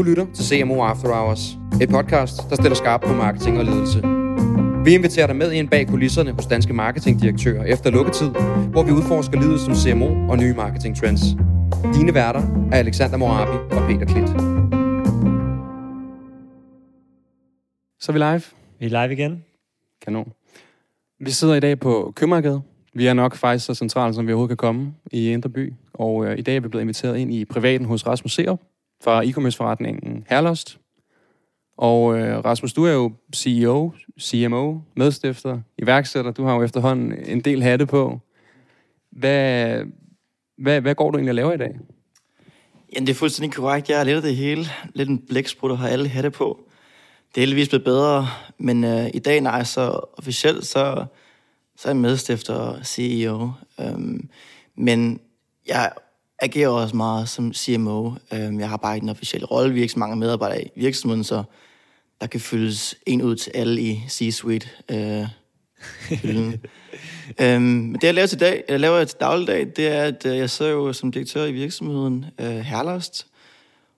[0.00, 3.98] Du lytter til CMO After Hours, et podcast, der stiller skarpt på marketing og ledelse.
[4.84, 8.30] Vi inviterer dig med ind bag kulisserne hos danske marketingdirektører efter lukketid,
[8.70, 11.20] hvor vi udforsker livet som CMO og nye marketing trends.
[11.94, 12.42] Dine værter
[12.72, 14.28] er Alexander Morabi og Peter Klit.
[18.00, 18.42] Så er vi live.
[18.78, 19.44] Vi er live igen.
[20.02, 20.32] Kanon.
[21.18, 22.62] Vi sidder i dag på Købmagergade.
[22.94, 25.72] Vi er nok faktisk så centralt, som vi overhovedet kan komme i Indre By.
[25.92, 28.60] Og øh, i dag er vi blevet inviteret ind i privaten hos Rasmus Serup
[29.04, 30.78] fra e-commerce-forretningen Herlost.
[31.76, 36.30] Og øh, Rasmus, du er jo CEO, CMO, medstifter, iværksætter.
[36.30, 38.20] Du har jo efterhånden en del hatte på.
[39.10, 39.84] Hvad,
[40.58, 41.78] hvad, hvad går du egentlig at lave i dag?
[42.92, 43.88] Jamen, det er fuldstændig korrekt.
[43.88, 44.64] Jeg er lidt af det hele.
[44.94, 46.60] Lidt en blæksprutter har alle hatte på.
[47.28, 48.26] Det er heldigvis blevet bedre,
[48.58, 51.04] men øh, i dag, nej, så officielt, så,
[51.76, 53.50] så er jeg medstifter og CEO.
[53.80, 54.28] Øhm,
[54.74, 55.20] men
[55.66, 55.92] jeg
[56.40, 58.12] agerer også meget som CMO.
[58.32, 59.72] Øhm, jeg har bare ikke en officiel rolle.
[59.72, 61.42] Vi er ikke så mange medarbejdere i virksomheden, så
[62.20, 64.68] der kan fyldes en ud til alle i C-suite.
[64.90, 65.26] Øh,
[67.40, 70.36] øhm, men det, jeg laver til dag, jeg laver til dagligdag, det er, at øh,
[70.36, 73.26] jeg sidder jo som direktør i virksomheden øh, Herlost,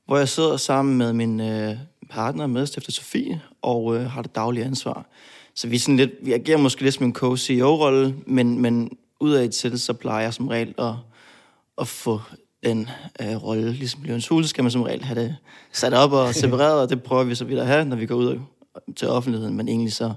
[0.07, 1.77] hvor jeg sidder sammen med min øh,
[2.11, 5.07] partner, medstifter Sofie, og øh, har det daglige ansvar.
[5.55, 8.91] Så vi, er sådan lidt, vi agerer måske lidt som en co-CEO-rolle, men, men
[9.21, 10.95] udad til, så plejer jeg som regel at,
[11.81, 12.21] at få
[12.65, 12.89] den
[13.21, 13.73] øh, rolle.
[13.73, 15.37] Ligesom Løvens Hule skal man som regel have det
[15.73, 18.15] sat op og separeret, og det prøver vi så vidt at have, når vi går
[18.15, 18.41] ud
[18.97, 19.57] til offentligheden.
[19.57, 20.13] Men egentlig så,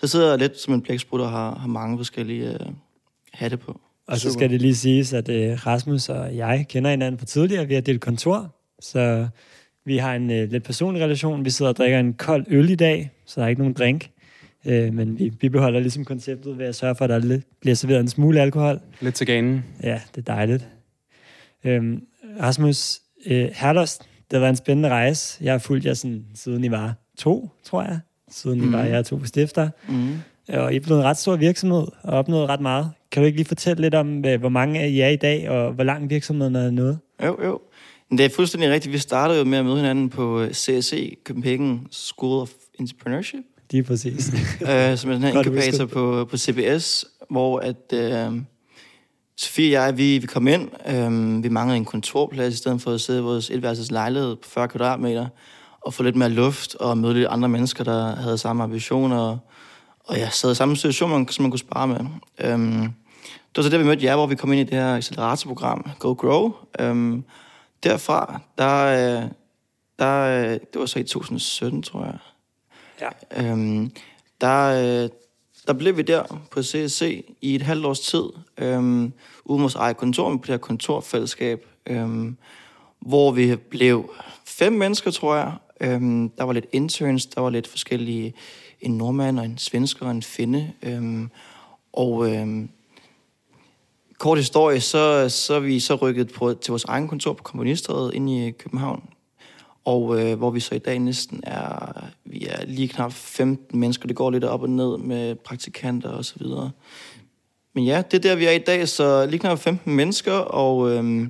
[0.00, 2.66] så sidder jeg lidt som en blæksprut og har, har mange forskellige øh,
[3.32, 3.80] hatte på.
[4.06, 7.66] Og så skal det lige siges, at øh, Rasmus og jeg kender hinanden fra tidligere.
[7.66, 9.28] Vi har delt kontor, så
[9.84, 11.44] vi har en øh, lidt personlig relation.
[11.44, 14.10] Vi sidder og drikker en kold øl i dag, så der er ikke nogen drink.
[14.66, 17.74] Øh, men vi, vi beholder ligesom konceptet ved at sørge for, at der lidt, bliver
[17.74, 18.80] serveret en smule alkohol.
[19.00, 19.64] Lidt til ganen.
[19.82, 20.68] Ja, det er dejligt.
[21.64, 22.02] Øhm,
[22.40, 25.44] Rasmus, øh, Herlost, det har været en spændende rejse.
[25.44, 28.00] Jeg har fulgt jer sådan, siden I var to, tror jeg.
[28.30, 28.68] Siden mm.
[28.68, 29.70] I var jer to stifter.
[29.88, 30.18] Mm.
[30.48, 32.90] Og I er blevet en ret stor virksomhed og opnået ret meget.
[33.12, 35.72] Kan du ikke lige fortælle lidt om, hvor mange af I er i dag, og
[35.72, 36.98] hvor lang virksomheden er nået?
[37.24, 37.60] Jo, jo.
[38.10, 38.92] Det er fuldstændig rigtigt.
[38.92, 43.44] Vi startede jo med at møde hinanden på CSE, Copenhagen School of Entrepreneurship.
[43.70, 44.32] Det er præcis.
[44.70, 48.40] øh, som er den her inkubator på, på CBS, hvor at, øh,
[49.40, 50.70] Sofie og jeg, vi, vi kom ind.
[50.86, 54.48] Øh, vi manglede en kontorplads, i stedet for at sidde i vores etværelses lejlighed på
[54.48, 55.26] 40 kvadratmeter,
[55.80, 59.38] og få lidt mere luft, og møde lidt andre mennesker, der havde samme ambitioner, og,
[60.04, 62.00] og ja, sad i samme situation, som man kunne spare med.
[62.38, 62.58] Øh,
[63.28, 65.90] det var så der, vi mødte jer, hvor vi kom ind i det her acceleratorprogram,
[65.98, 66.52] Go Grow.
[66.80, 67.18] Øh,
[67.82, 69.28] derfra, der,
[69.98, 72.18] der, det var så i 2017, tror jeg.
[73.00, 73.42] Ja.
[73.42, 73.90] Øhm,
[74.40, 75.08] der,
[75.66, 78.22] der blev vi der på CSC i et halvt års tid,
[78.58, 79.12] øhm,
[79.44, 82.36] ude vores eget kontor, på det her kontorfællesskab, øhm,
[83.00, 84.10] hvor vi blev
[84.44, 85.52] fem mennesker, tror jeg.
[85.80, 88.34] Øhm, der var lidt interns, der var lidt forskellige,
[88.80, 90.72] en nordmand og en svensker og en finne.
[90.82, 91.30] Øhm,
[91.92, 92.68] og øhm,
[94.18, 98.14] kort historie, så, så er vi så rykket på, til vores egen kontor på Kommunistrådet
[98.14, 99.02] inde i København.
[99.84, 104.06] Og øh, hvor vi så i dag næsten er, vi er lige knap 15 mennesker.
[104.06, 106.70] Det går lidt op og ned med praktikanter og så videre.
[107.74, 110.90] Men ja, det er der, vi er i dag, så lige knap 15 mennesker, og
[110.90, 111.28] øh,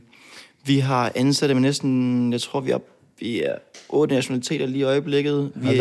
[0.65, 2.79] vi har ansatte med næsten, jeg tror, vi er,
[3.19, 3.55] vi er
[3.89, 5.53] otte nationaliteter lige i øjeblikket.
[5.55, 5.81] Vi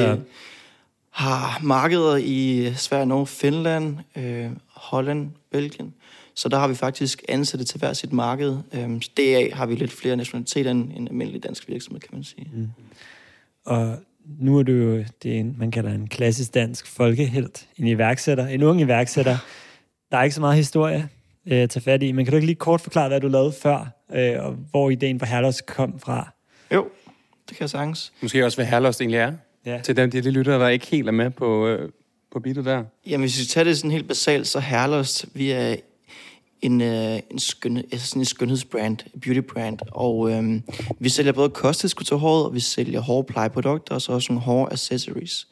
[1.09, 5.93] har markeder i Sverige, Norge, Finland, øh, Holland, Belgien.
[6.39, 8.57] Så der har vi faktisk ansatte til hver sit marked.
[8.73, 12.51] Øhm, DA har vi lidt flere nationaliteter end en almindelig dansk virksomhed, kan man sige.
[12.53, 12.67] Mm.
[13.65, 13.97] Og
[14.39, 18.81] nu er du jo det, man kalder en klassisk dansk folkehelt, en iværksætter, en ung
[18.81, 19.37] iværksætter.
[20.11, 21.09] Der er ikke så meget historie
[21.45, 23.53] øh, at tage fat i, men kan du ikke lige kort forklare, hvad du lavede
[23.61, 26.31] før, øh, og hvor ideen for Herlos kom fra?
[26.73, 26.87] Jo,
[27.49, 28.13] det kan jeg sagtens.
[28.21, 29.33] Måske også, hvad Herlos egentlig er.
[29.65, 29.79] Ja.
[29.83, 31.89] Til dem, de lyttere, der ikke helt er med på, øh,
[32.31, 32.83] på bitet der.
[33.07, 35.75] Jamen, hvis vi tager det sådan helt basalt, så Herlos, vi er
[36.61, 40.61] en, øh, en, skøn, altså sådan en skønhedsbrand, beauty brand, og øh,
[40.99, 44.69] vi sælger både kosttilskud til håret, og vi sælger hårplejeprodukter, og så også nogle hår
[44.71, 45.47] accessories.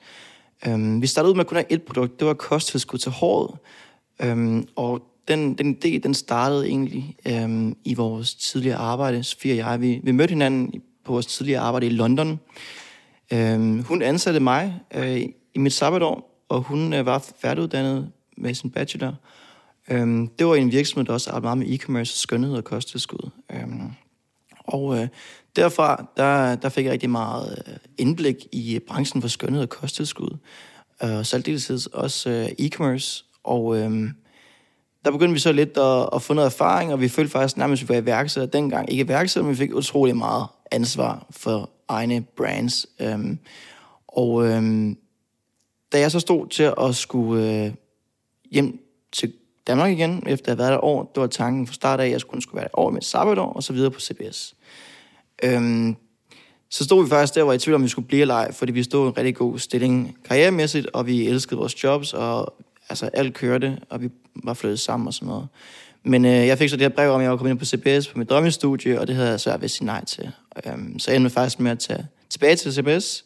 [0.67, 3.57] Øh, vi startede ud med at kun have et produkt, det var kosttilskud til håret,
[4.21, 9.57] øh, og den, den idé, den startede egentlig øh, i vores tidligere arbejde, Sofie og
[9.57, 12.39] jeg, vi, vi mødte hinanden på vores tidligere arbejde i London.
[13.33, 15.21] Øh, hun ansatte mig øh,
[15.53, 19.13] i mit sabbatår, og hun øh, var færdiguddannet med sin bachelor,
[19.91, 23.29] Øhm, det var en virksomhed, der også arbejdede meget med e-commerce, skønhed og kosttilskud.
[23.51, 23.91] Øhm,
[24.59, 25.07] og øh,
[25.55, 30.37] derfra, der, der fik jeg rigtig meget øh, indblik i branchen for skønhed og kosttilskud.
[31.03, 33.23] Øh, særligt også øh, e-commerce.
[33.43, 34.09] Og øh,
[35.05, 37.83] der begyndte vi så lidt at, at få noget erfaring, og vi følte faktisk nærmest,
[37.83, 38.91] at vi var iværksætter dengang.
[38.91, 42.85] Ikke iværksætter, men vi fik utrolig meget ansvar for egne brands.
[43.01, 43.39] Øhm,
[44.07, 44.97] og øhm,
[45.91, 47.71] da jeg så stod til at skulle øh,
[48.51, 48.79] hjem
[49.11, 49.33] til
[49.67, 52.11] Danmark igen, efter at have været der år, det var tanken fra start af, at
[52.11, 54.55] jeg skulle, skulle være der år med et sabbatår, og så videre på CBS.
[55.43, 55.95] Øhm,
[56.69, 58.51] så stod vi faktisk der, hvor jeg i tvivl om, vi skulle blive eller ej,
[58.51, 62.53] fordi vi stod i en rigtig god stilling karrieremæssigt, og vi elskede vores jobs, og
[62.89, 64.09] altså alt kørte, og vi
[64.43, 65.47] var flyttet sammen og sådan noget.
[66.03, 67.65] Men øh, jeg fik så det her brev om, at jeg var kommet ind på
[67.65, 70.31] CBS på mit drømmestudie, og det havde jeg svært ved at sige nej til.
[70.65, 73.25] Øhm, så jeg endte faktisk med at tage tilbage til CBS,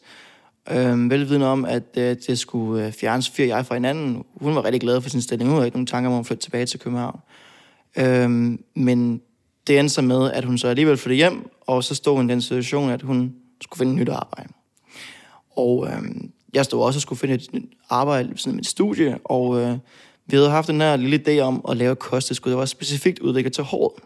[0.70, 4.24] øhm, velvidende om, at øh, det skulle øh, fjernes fire jeg fra hinanden.
[4.34, 5.50] Hun var rigtig glad for sin stilling.
[5.50, 7.20] Hun havde ikke nogen tanker om at flytte tilbage til København.
[7.98, 9.20] Øhm, men
[9.66, 12.32] det endte så med, at hun så alligevel flyttede hjem, og så stod hun i
[12.32, 14.52] den situation, at hun skulle finde et nyt arbejde.
[15.56, 18.66] Og øhm, jeg stod også og skulle finde et nyt arbejde ved siden af mit
[18.66, 19.78] studie, og øh,
[20.26, 23.52] vi havde haft den her lille idé om at lave kosttilskud, der var specifikt udviklet
[23.52, 24.02] til håret.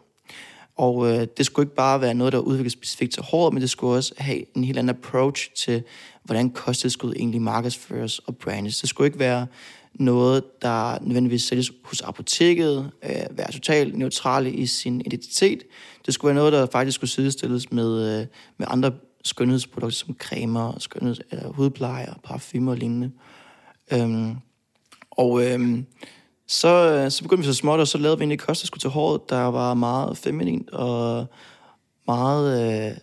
[0.77, 3.71] Og øh, det skulle ikke bare være noget, der udvikles specifikt til håret, men det
[3.71, 5.83] skulle også have en helt anden approach til,
[6.25, 8.81] hvordan kosttilskud egentlig markedsføres og brandes.
[8.81, 9.47] Det skulle ikke være
[9.95, 15.63] noget, der nødvendigvis sælges hos apoteket, øh, være totalt neutrale i sin identitet.
[16.07, 18.27] Det skulle være noget, der faktisk skulle sidestilles med, øh,
[18.59, 18.93] med andre
[19.25, 23.11] skønhedsprodukter som cremer, skønheds, eller hudpleje, parfumer og lignende.
[23.93, 24.37] Øhm,
[25.11, 25.87] og øhm,
[26.47, 29.31] så, øh, så begyndte vi så småt, og så lavede vi egentlig kosttilskud til håret,
[29.31, 31.27] der var meget feminint og
[32.07, 32.97] meget, øh,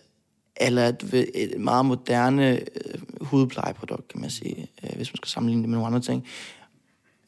[0.56, 5.62] eller et, et meget moderne øh, hudplejeprodukt, kan man sige, øh, hvis man skal sammenligne
[5.62, 6.26] det med nogle andre ting.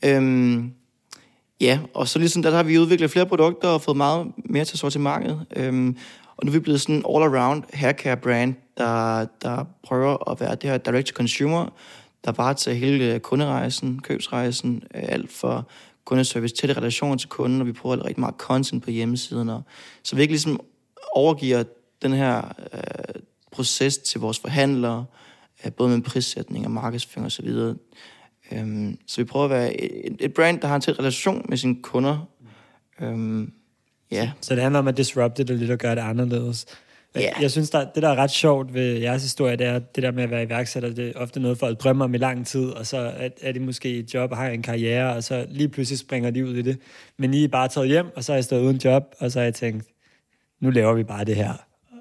[0.05, 0.73] Øhm,
[1.61, 4.65] ja, og så ligesom der, der har vi udviklet flere produkter og fået meget mere
[4.65, 5.47] til sortimentet.
[5.57, 5.97] Øhm,
[6.37, 10.55] og nu er vi blevet sådan en all-around haircare brand, der, der prøver at være
[10.55, 11.73] det her direct-to-consumer,
[12.25, 15.69] der bare tager hele kunderejsen, købsrejsen, øh, alt for
[16.07, 19.49] kundeservice, tætte relationer til kunden, og vi prøver at rigtig meget content på hjemmesiden.
[19.49, 19.63] Og,
[20.03, 20.61] så vi ikke ligesom
[21.13, 21.65] overgiver
[22.03, 25.05] den her øh, proces til vores forhandlere,
[25.65, 27.49] øh, både med prissætning og markedsføring osv.
[28.53, 31.57] Øhm, så vi prøver at være et, et brand, der har en tæt relation med
[31.57, 32.29] sine kunder.
[33.01, 33.53] Øhm,
[34.11, 34.33] ja.
[34.41, 36.67] Så det handler om at disrupte det lidt og gøre det anderledes.
[37.21, 37.31] Ja.
[37.41, 40.11] Jeg synes, der, det der er ret sjovt ved jeres historie, det er det der
[40.11, 40.91] med at være iværksætter.
[40.91, 43.61] Det er ofte noget, folk drømmer om i lang tid, og så er, er de
[43.61, 46.63] måske et job og har en karriere, og så lige pludselig springer de ud i
[46.63, 46.79] det.
[47.17, 49.39] Men I er bare taget hjem, og så er jeg stået uden job, og så
[49.39, 49.85] har jeg tænkt,
[50.61, 51.53] nu laver vi bare det her.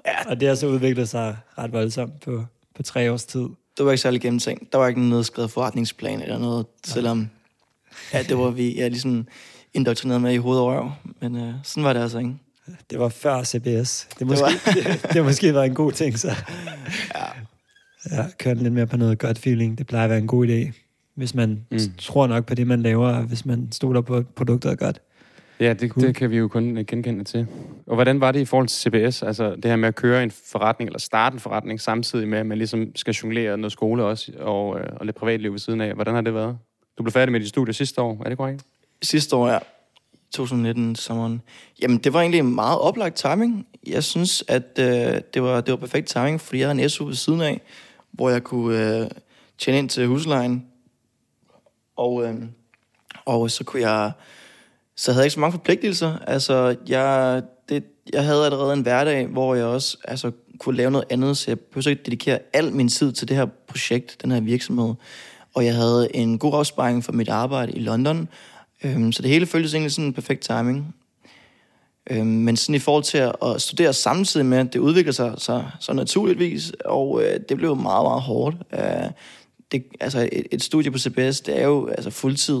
[0.06, 0.30] Ja.
[0.30, 3.48] Og det har så udviklet sig ret voldsomt på, på tre års tid.
[3.78, 4.72] Det var ikke særlig gennemtænkt.
[4.72, 7.30] Der var ikke en nedskrevet forretningsplan eller noget, selvom
[8.12, 9.26] ja, det var vi ja, ligesom
[9.74, 10.90] indoktrineret med i hoved og røv.
[11.20, 12.34] Men øh, sådan var det altså ikke.
[12.90, 14.08] Det var før CBS.
[14.18, 14.92] Det, måske, det, var...
[14.92, 16.28] det, det har måske været en god ting, så...
[17.14, 17.46] Ja.
[18.10, 19.78] Ja, køre lidt mere på noget godt feeling.
[19.78, 20.72] Det plejer at være en god idé,
[21.14, 21.78] hvis man mm.
[21.98, 25.00] tror nok på det, man laver, og hvis man stoler på, at produktet er godt.
[25.60, 26.06] Ja, det, Cool.
[26.06, 27.46] det kan vi jo kun genkende til.
[27.86, 29.22] Og hvordan var det i forhold til CBS?
[29.22, 32.46] Altså det her med at køre en forretning, eller starte en forretning, samtidig med, at
[32.46, 35.94] man ligesom skal jonglere noget skole også, og, øh, og lidt privatliv ved siden af.
[35.94, 36.58] Hvordan har det været?
[36.98, 38.62] Du blev færdig med dit studie sidste år, er det korrekt?
[39.02, 39.58] Sidste år, ja.
[40.30, 41.42] 2019 sommeren.
[41.82, 43.66] Jamen, det var egentlig en meget oplagt timing.
[43.86, 47.04] Jeg synes, at øh, det, var, det var perfekt timing, fordi jeg havde en SU
[47.04, 47.60] ved siden af,
[48.10, 49.10] hvor jeg kunne øh,
[49.58, 50.66] tjene ind til huslejen.
[51.96, 52.34] Og, øh,
[53.24, 54.12] og så kunne jeg...
[54.96, 56.18] Så havde jeg ikke så mange forpligtelser.
[56.18, 61.06] Altså, jeg, det, jeg havde allerede en hverdag, hvor jeg også altså, kunne lave noget
[61.10, 64.40] andet, så jeg behøvede ikke dedikere al min tid til det her projekt, den her
[64.40, 64.94] virksomhed.
[65.54, 68.28] Og jeg havde en god opsparing for mit arbejde i London,
[68.86, 70.94] Øhm, så det hele føltes egentlig sådan en perfekt timing.
[72.10, 75.34] Øhm, men sådan i forhold til at, at studere samtidig med, at det udvikler sig
[75.38, 78.56] så, så naturligvis, og øh, det blev meget, meget hårdt.
[78.72, 79.10] Øh,
[79.72, 82.60] det, altså et, et studie på CBS, det er jo altså fuldtid.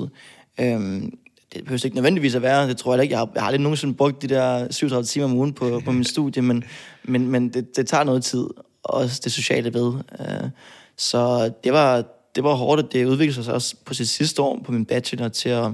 [0.60, 1.18] Øhm,
[1.54, 3.12] det behøver ikke nødvendigvis at være, det tror jeg ikke.
[3.12, 5.92] Jeg har, jeg har aldrig nogensinde brugt de der 37 timer om ugen på, på
[5.92, 6.64] min studie, men,
[7.04, 8.46] men, men det, det tager noget tid,
[8.82, 9.94] også det sociale ved.
[10.20, 10.50] Øh,
[10.96, 12.04] så det var,
[12.34, 15.28] det var hårdt, at det udviklede sig også på sit sidste år på min bachelor
[15.28, 15.70] til at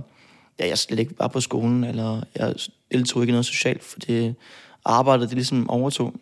[0.58, 2.54] ja, jeg slet ikke var på skolen, eller jeg
[2.92, 4.34] deltog ikke noget socialt, for det
[4.84, 6.14] arbejdet, det ligesom overtog.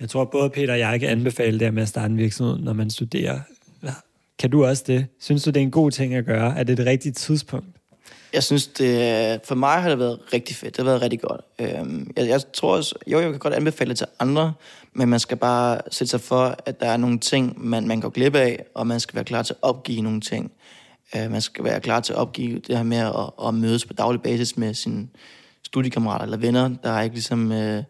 [0.00, 2.72] Jeg tror, både Peter og jeg kan anbefale det med at starte en virksomhed, når
[2.72, 3.40] man studerer.
[4.38, 5.06] Kan du også det?
[5.20, 6.58] Synes du, det er en god ting at gøre?
[6.58, 7.66] Er det det rigtige tidspunkt?
[8.32, 10.76] Jeg synes, det, for mig har det været rigtig fedt.
[10.76, 11.40] Det har været rigtig godt.
[11.58, 14.52] Øhm, Jeg, jeg tror også, jo, jeg kan godt anbefale det til andre,
[14.92, 18.08] men man skal bare sætte sig for, at der er nogle ting, man, man går
[18.08, 20.52] glip af, og man skal være klar til at opgive nogle ting.
[21.16, 23.92] Øh, Man skal være klar til at opgive det her med at, at mødes på
[23.92, 25.08] daglig basis med sine
[25.62, 26.68] studiekammerater eller venner.
[26.82, 27.52] Der er ikke ligesom...
[27.52, 27.82] øh,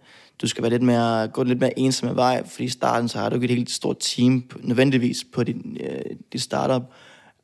[0.43, 3.29] Du skal være lidt mere, gå lidt mere ensom vej, fordi i starten så har
[3.29, 6.83] du ikke et helt stort team nødvendigvis på din, øh, dit startup.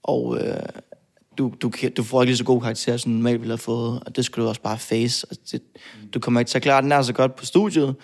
[0.03, 0.57] Og øh,
[1.39, 4.03] du, du, du får ikke lige så gode karakterer, som du normalt ville have fået,
[4.07, 5.27] og det skal du også bare face.
[5.31, 5.63] Altså, det,
[6.15, 7.97] du kommer ikke til at klare den er så godt på studiet, Og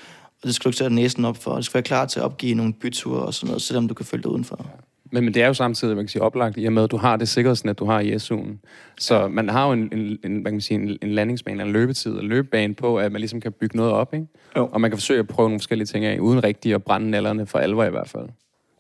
[0.45, 1.57] det skal du ikke sætte næsen op for.
[1.57, 4.07] Du skal være klar til at opgive nogle byture og sådan noget, selvom du kan
[4.07, 4.67] følge dig udenfor.
[5.15, 6.97] Men, men det er jo samtidig, man kan sige, oplagt i og med, at du
[6.97, 8.57] har det sikkerhedsnet, du har i SU'en.
[8.99, 11.73] Så man har jo en, en, en, hvad kan man sige, en, en landingsbane, en
[11.73, 14.27] løbetid og løbebane på, at man ligesom kan bygge noget op, ikke?
[14.57, 14.69] Jo.
[14.73, 17.47] Og man kan forsøge at prøve nogle forskellige ting af, uden rigtig at brænde nallerne
[17.47, 18.29] for alvor i hvert fald.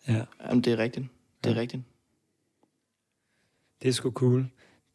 [0.08, 0.20] Ja.
[0.48, 1.06] Jamen, det er rigtigt.
[1.44, 1.60] Det er ja.
[1.60, 1.82] rigtigt.
[3.82, 4.46] Det er sgu cool.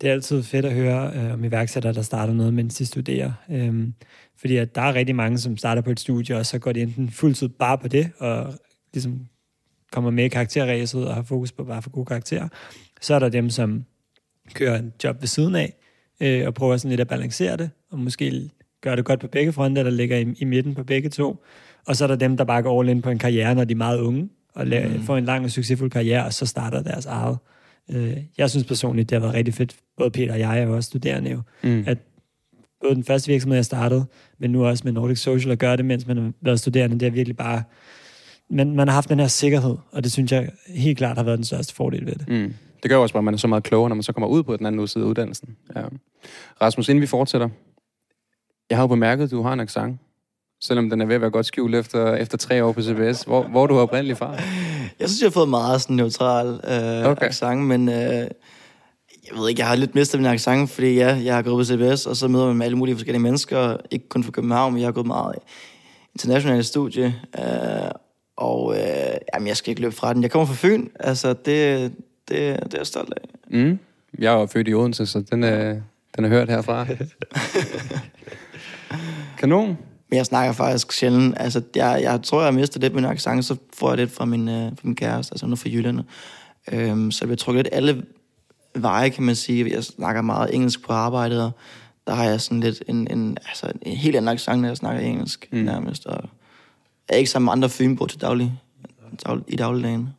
[0.02, 3.32] Det er altid fedt at høre øh, om iværksættere, der starter noget, mens de studerer.
[3.52, 3.94] Øhm,
[4.38, 6.82] fordi at der er rigtig mange, som starter på et studie, og så går de
[6.82, 8.54] enten fuldtid bare på det, og
[8.94, 9.20] ligesom
[9.92, 12.48] kommer med i karakterræset og har fokus på bare for gode karakterer.
[13.02, 13.86] Så er der dem, som
[14.54, 15.74] kører en job ved siden af,
[16.22, 18.50] øh, og prøver sådan lidt at balancere det, og måske
[18.82, 21.44] gøre det godt på begge fronter, der ligger i, i midten på begge to.
[21.88, 23.72] Og så er der dem, der bare går all in på en karriere, når de
[23.72, 25.04] er meget unge, og la- Mm.
[25.04, 27.38] får en lang og succesfuld karriere, og så starter deres eget.
[27.90, 29.76] Øh, jeg synes personligt, det har været rigtig fedt.
[29.98, 31.42] Både Peter og jeg jo også studerende jo.
[31.64, 31.84] Mm.
[31.88, 31.98] At
[32.82, 34.06] både den første virksomhed, jeg startede,
[34.40, 37.06] men nu også med Nordic Social, at gøre det, mens man har været studerende, det
[37.06, 37.64] er virkelig bare...
[38.50, 41.38] Man, man har haft den her sikkerhed, og det synes jeg helt klart har været
[41.38, 42.28] den største fordel ved det.
[42.28, 42.54] Mm.
[42.84, 44.44] Det gør også bare, at man er så meget klogere, når man så kommer ud
[44.44, 45.56] på den anden side af uddannelsen.
[45.76, 45.82] Ja.
[46.62, 47.50] Rasmus, inden vi fortsætter.
[48.70, 50.00] Jeg har jo bemærket, at du har en accent.
[50.62, 53.24] Selvom den er ved at være godt skjult efter, efter tre år på CBS.
[53.24, 54.36] Hvor, hvor er du oprindeligt fra?
[55.00, 57.26] Jeg synes, jeg har fået meget sådan neutral øh, Okay.
[57.26, 61.36] accent, men øh, jeg ved ikke, jeg har lidt mistet min accent, fordi ja, jeg
[61.36, 64.24] har gået på CBS, og så møder man med alle mulige forskellige mennesker, ikke kun
[64.24, 65.36] fra København, men jeg har gået meget
[66.14, 67.92] internationale studie, øh,
[68.40, 70.24] og øh, jamen, jeg skal ikke løbe fra den.
[70.24, 71.94] Jeg kommer fra Fyn, altså det, det,
[72.28, 73.58] det er jeg stolt af.
[73.58, 73.80] Mm.
[74.20, 75.82] Jeg er født i Odense, så den er,
[76.16, 76.86] den er hørt herfra.
[79.40, 79.78] Kanon.
[80.10, 81.36] Men jeg snakker faktisk sjældent.
[81.38, 84.26] Altså, jeg, jeg tror, jeg har mistet lidt min accent, så får jeg lidt fra
[84.26, 86.00] min, øh, fra min kæreste, altså hun er fra Jylland.
[86.72, 88.04] Øhm, så jeg bliver trukket lidt alle
[88.76, 89.72] veje, kan man sige.
[89.72, 91.52] Jeg snakker meget engelsk på arbejdet, og
[92.08, 95.02] der har jeg sådan lidt en, en, altså en helt anden accent, når jeg snakker
[95.02, 95.58] engelsk mm.
[95.60, 96.06] nærmest.
[96.06, 96.30] Og
[97.10, 98.62] jeg er ikke sammen med andre fynbo til daglig,
[99.26, 100.10] daglig, i dagligdagen.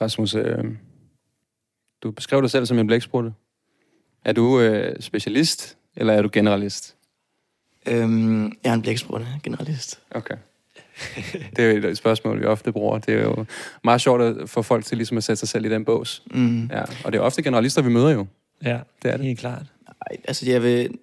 [0.00, 0.64] Rasmus, øh,
[2.02, 3.32] du beskrev dig selv som en blæksprutte.
[4.24, 6.96] Er du øh, specialist, eller er du generalist?
[7.86, 10.00] Øhm, jeg er en blæksprutte, generalist.
[10.10, 10.34] Okay.
[11.56, 12.98] Det er jo et spørgsmål, vi ofte bruger.
[12.98, 13.44] Det er jo
[13.84, 16.22] meget sjovt at få folk til ligesom at sætte sig selv i den bås.
[16.30, 16.66] Mm.
[16.66, 16.82] Ja.
[17.04, 18.26] Og det er ofte generalister, vi møder jo.
[18.64, 19.26] Ja, Det er det.
[19.26, 19.62] helt klart.
[20.10, 20.98] Ej, altså jeg vil...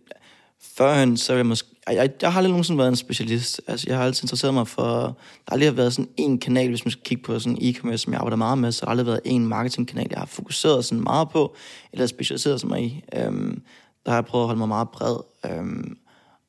[0.77, 1.67] Førhen, så vil jeg måske...
[1.93, 3.61] Jeg, jeg har aldrig nogensinde været en specialist.
[3.67, 4.83] Altså, jeg har altid interesseret mig for...
[4.83, 5.13] Der
[5.47, 8.19] har aldrig været sådan en kanal, hvis man skal kigge på sådan e-commerce, som jeg
[8.19, 11.29] arbejder meget med, så har der aldrig været en marketingkanal, jeg har fokuseret sådan meget
[11.29, 11.55] på,
[11.93, 13.03] eller specialiseret mig i.
[13.15, 13.61] Øhm,
[14.05, 15.97] der har jeg prøvet at holde mig meget bred, øhm,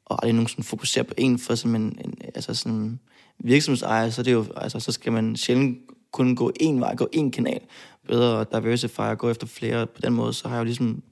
[0.07, 3.01] og aldrig nogensinde fokusere på en, for som en, en altså sådan
[3.39, 5.79] virksomhedsejer, så, det er jo, altså, så skal man sjældent
[6.13, 7.61] kun gå én vej, gå én kanal.
[8.09, 9.87] Bedre at diversify og gå efter flere.
[9.87, 11.03] På den måde, så har jeg jo ligesom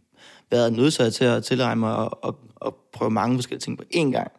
[0.51, 4.11] været nødsaget til at tilegne mig og, og, og prøve mange forskellige ting på én
[4.11, 4.31] gang.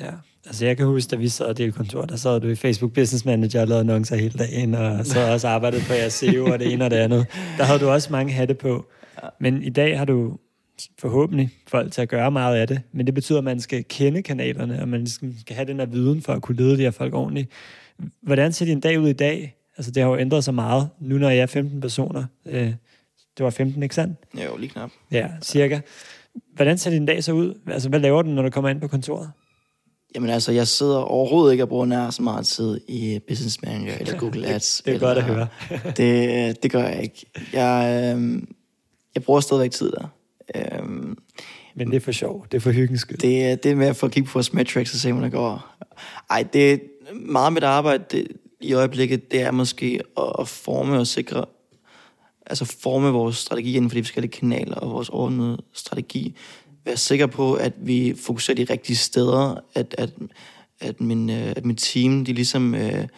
[0.00, 0.10] Ja,
[0.46, 2.92] altså jeg kan huske, da vi sad og delte kontor, der sad du i Facebook
[2.92, 6.58] Business Manager og lavede annoncer hele dagen, og så også arbejdet på jeres SEO og
[6.58, 7.26] det ene og det andet.
[7.58, 8.86] Der havde du også mange hatte på.
[9.40, 10.38] Men i dag har du
[10.98, 14.22] forhåbentlig folk til at gøre meget af det, men det betyder, at man skal kende
[14.22, 16.90] kanalerne, og man ligesom skal have den her viden for at kunne lede de her
[16.90, 17.50] folk ordentligt.
[18.22, 19.56] Hvordan ser din dag ud i dag?
[19.76, 20.88] Altså det har jo ændret sig meget.
[21.00, 22.72] Nu når jeg er 15 personer, øh,
[23.36, 24.18] det var 15, ikke sandt?
[24.44, 24.90] Jo, lige knap.
[25.12, 25.80] Ja, cirka.
[26.54, 27.54] Hvordan ser din dag så ud?
[27.66, 29.30] Altså hvad laver du, når du kommer ind på kontoret?
[30.14, 33.98] Jamen altså, jeg sidder overhovedet ikke og bruger nær så meget tid i Business Manager
[33.98, 34.82] eller Google Ads.
[34.86, 35.92] Det er godt at eller- høre.
[35.96, 37.26] det, det gør jeg ikke.
[37.52, 38.48] Jeg, øhm,
[39.14, 40.08] jeg bruger stadigvæk tid der.
[40.56, 41.16] Øhm,
[41.74, 42.46] Men det er for sjov.
[42.52, 43.18] Det er for hyggens skyld.
[43.18, 45.32] det, er- det er med at få kigge på vores metrics og se, hvordan det
[45.32, 45.74] går.
[46.30, 46.78] Ej, det er
[47.14, 48.28] meget mit arbejde det,
[48.60, 51.44] i øjeblikket, det er måske at, at forme og sikre,
[52.46, 56.36] altså forme vores strategi inden for de forskellige kanaler og vores ordnede strategi.
[56.84, 60.10] Være sikker på, at vi fokuserer de rigtige steder, at, at,
[60.80, 63.08] at, min, øh, at mit team, de ligesom øh,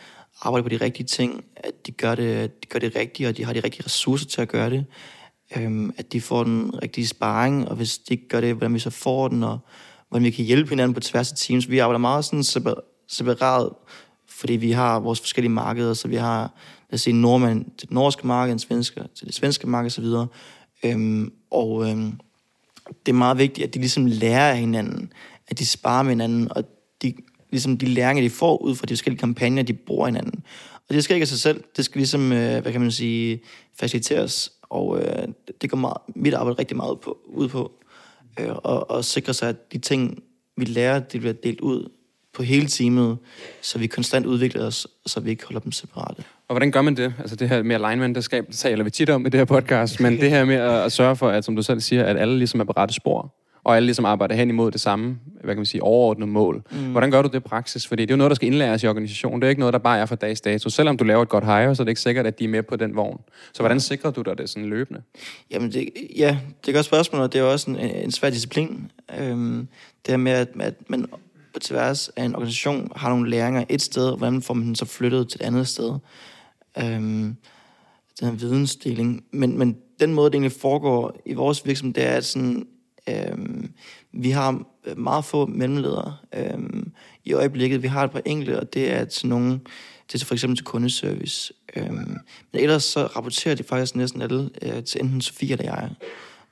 [0.41, 3.45] arbejder på de rigtige ting, at de gør det, de gør det rigtige, og de
[3.45, 4.85] har de rigtige ressourcer til at gøre det.
[5.57, 8.79] Øhm, at de får den rigtige sparring, og hvis de ikke gør det, hvordan vi
[8.79, 9.59] så får den, og
[10.09, 11.71] hvordan vi kan hjælpe hinanden på tværs af teams.
[11.71, 12.45] Vi arbejder meget sådan
[13.09, 13.73] separat,
[14.29, 16.53] fordi vi har vores forskellige markeder, så vi har,
[16.91, 20.05] lad os sige, nordmand til det norske marked, en svensker til det svenske marked osv.
[20.85, 22.13] Øhm, og øhm,
[23.07, 25.13] det er meget vigtigt, at de ligesom lærer af hinanden,
[25.49, 26.65] at de sparer med hinanden, og
[27.03, 27.15] de,
[27.51, 30.45] ligesom de læringer, de får ud fra de forskellige kampagner, de bruger hinanden.
[30.89, 33.41] Og det skal ikke af sig selv, det skal ligesom, øh, hvad kan man sige,
[33.75, 35.29] faciliteres, og øh,
[35.61, 37.73] det går meget, mit arbejde rigtig meget på, ud på,
[38.41, 40.23] øh, og, og sikre sig, at de ting,
[40.57, 41.89] vi lærer, de bliver delt ud
[42.39, 43.19] på hele teamet,
[43.63, 46.23] så vi konstant udvikler os, så vi ikke holder dem separate.
[46.49, 47.15] Og hvordan gør man det?
[47.19, 49.45] Altså det her med alignment, det, skal, det taler vi tit om i det her
[49.45, 52.17] podcast, men det her med at, at sørge for, at som du selv siger, at
[52.17, 55.19] alle ligesom er på rette spor, og alle ligesom arbejder hen imod det samme.
[55.45, 56.63] hvad kan man sige, overordnede mål.
[56.71, 56.79] Mm.
[56.79, 57.87] Hvordan gør du det i praksis?
[57.87, 59.41] Fordi det er jo noget, der skal indlæres i organisationen.
[59.41, 60.69] Det er ikke noget, der bare er fra dags dato.
[60.69, 62.63] Selvom du laver et godt hire, så er det ikke sikkert, at de er med
[62.63, 63.21] på den vogn.
[63.53, 65.03] Så hvordan sikrer du dig det sådan løbende?
[65.51, 68.31] Jamen, det, ja, det er et godt spørgsmål, og det er også en, en svær
[68.31, 68.91] disciplin.
[69.19, 69.69] Øhm,
[70.07, 71.07] det her med, at, at man
[71.55, 74.75] på tværs af en organisation har nogle læringer et sted, og hvordan får man den
[74.75, 75.99] så flyttet til et andet sted.
[76.79, 77.37] Øhm,
[78.21, 79.25] den her vidensdeling.
[79.31, 82.67] Men, men den måde, det egentlig foregår i vores virksomhed, det er, at sådan,
[83.09, 83.71] øhm,
[84.13, 84.63] vi har
[84.97, 86.93] meget få mellemledere øhm,
[87.25, 87.83] i øjeblikket.
[87.83, 89.61] Vi har et par enkelte, og det er til nogle,
[90.13, 91.53] det er for eksempel til kundeservice.
[91.77, 92.17] Øhm,
[92.53, 95.91] men ellers så rapporterer de faktisk næsten alle øh, til enten Sofie eller jeg.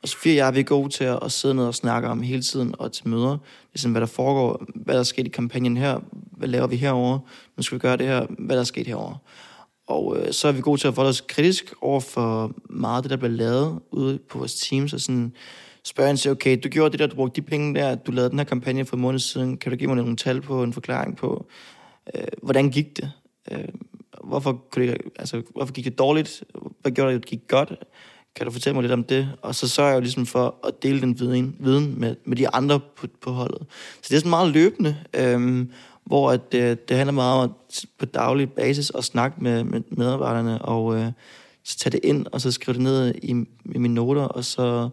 [0.03, 2.23] Og Sofie og jeg vi er gode til at, at sidde ned og snakke om
[2.23, 3.39] hele tiden og til møder,
[3.73, 7.19] ligesom hvad der foregår, hvad der er sket i kampagnen her, hvad laver vi herover,
[7.57, 9.15] nu skal vi gøre det her, hvad der er sket herover.
[9.87, 13.03] Og øh, så er vi gode til at forholde os kritisk over for meget af
[13.03, 15.33] det, der bliver lavet ude på vores teams, og sådan
[15.85, 18.31] spørge en siger, okay, du gjorde det der, du brugte de penge der, du lavede
[18.31, 20.73] den her kampagne for en måned siden, kan du give mig nogle tal på, en
[20.73, 21.47] forklaring på,
[22.15, 23.13] øh, hvordan gik det?
[23.53, 23.69] Øh,
[24.25, 26.45] hvorfor, kunne det, altså, hvorfor gik det dårligt?
[26.81, 27.73] Hvad gjorde det, det gik godt?
[28.37, 29.29] Kan du fortælle mig lidt om det?
[29.43, 32.49] Og så sørger jeg jo ligesom for at dele den viden, viden med, med de
[32.49, 33.67] andre på, på holdet.
[34.03, 35.71] Så det er sådan meget løbende, øhm,
[36.05, 39.81] hvor at, det, det handler meget om at på daglig basis at snakke med, med
[39.91, 41.13] medarbejderne, og øh,
[41.65, 43.31] så tage det ind, og så skrive det ned i,
[43.75, 44.89] i mine noter, og så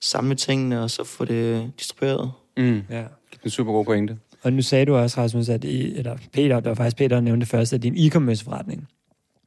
[0.00, 2.32] samle tingene, og så få det distribueret.
[2.56, 2.82] Mm.
[2.90, 2.98] Ja.
[2.98, 4.18] Det er en super god pointe.
[4.42, 7.20] Og nu sagde du også, Rasmus, at I, eller Peter, det var faktisk Peter, der
[7.20, 8.88] nævnte først, at det er en e-commerce forretning.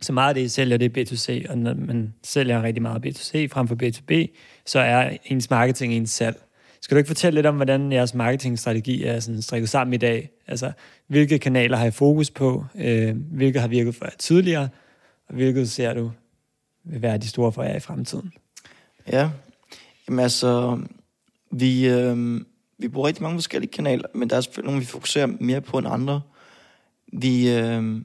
[0.02, 3.06] Så meget af det, I sælger, det er B2C, og når man sælger rigtig meget
[3.06, 4.36] B2C frem for B2B,
[4.66, 6.42] så er ens marketing ens salg.
[6.82, 10.30] Skal du ikke fortælle lidt om, hvordan jeres marketingstrategi er sådan strikket sammen i dag?
[10.48, 10.72] Altså,
[11.08, 12.66] hvilke kanaler har I fokus på?
[12.76, 14.70] Øh, hvilke har virket for jer tidligere?
[15.28, 16.12] Og hvilket ser du
[16.86, 18.34] vil være de store for jer i fremtiden?
[19.08, 19.30] Ja,
[20.08, 20.80] jamen altså,
[21.52, 22.42] vi, øh,
[22.78, 25.78] vi bruger rigtig mange forskellige kanaler, men der er selvfølgelig nogle, vi fokuserer mere på
[25.78, 26.22] end andre.
[27.14, 28.02] Vi, øh,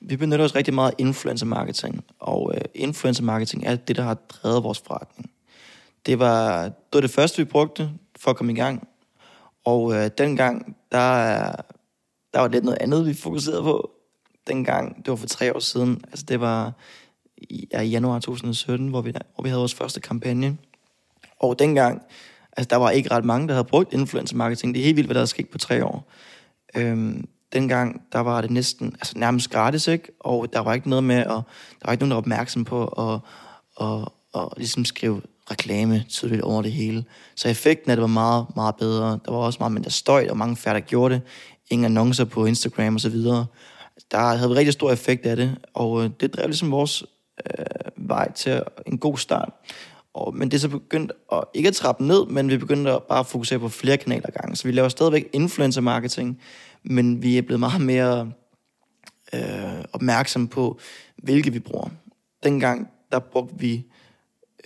[0.00, 4.02] vi benytter os rigtig meget af influencer marketing, og øh, influencer marketing er det, der
[4.02, 5.30] har drevet vores forretning.
[6.06, 8.88] Det var, det var det første, vi brugte for at komme i gang.
[9.64, 10.98] Og øh, dengang, der,
[12.32, 13.90] der var lidt noget andet, vi fokuserede på.
[14.46, 16.72] Dengang, det var for tre år siden, altså det var
[17.36, 20.58] i, ja, i januar 2017, hvor vi, hvor vi havde vores første kampagne.
[21.40, 22.02] Og dengang,
[22.56, 24.74] altså der var ikke ret mange, der havde brugt influencer marketing.
[24.74, 26.10] Det er helt vildt, hvad der er sket på tre år.
[26.76, 30.08] Øhm, dengang, der var det næsten, altså nærmest gratis, ikke?
[30.20, 32.86] Og der var ikke noget med, at, der var ikke nogen, der var opmærksom på
[32.86, 33.20] at,
[33.80, 37.04] at, at, at ligesom skrive reklame tydeligt over det hele.
[37.36, 39.18] Så effekten af det var meget, meget bedre.
[39.24, 41.22] Der var også meget mindre støj, og mange færre, der gjorde det.
[41.70, 43.46] Ingen annoncer på Instagram og så videre.
[44.10, 47.04] Der havde vi rigtig stor effekt af det, og øh, det drev ligesom vores
[47.46, 49.50] øh, vej til en god start.
[50.14, 53.02] Og, men det er så begyndt at, ikke at trappe ned, men vi begyndte at
[53.02, 54.56] bare fokusere på flere kanaler gange.
[54.56, 56.40] Så vi laver stadigvæk influencer marketing,
[56.86, 58.32] men vi er blevet meget mere
[59.34, 60.78] øh, opmærksom på,
[61.16, 61.88] hvilke vi bruger.
[62.44, 63.84] Dengang, der brugte vi...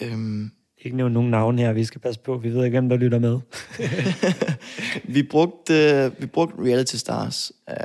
[0.01, 0.19] Øh,
[0.85, 2.39] Ikke nævne nogen navne her, vi skal passe på.
[2.39, 3.41] Vi ved ikke, hvem der lytter med.
[5.15, 7.53] vi brugte, vi brugte reality stars.
[7.71, 7.77] Øh,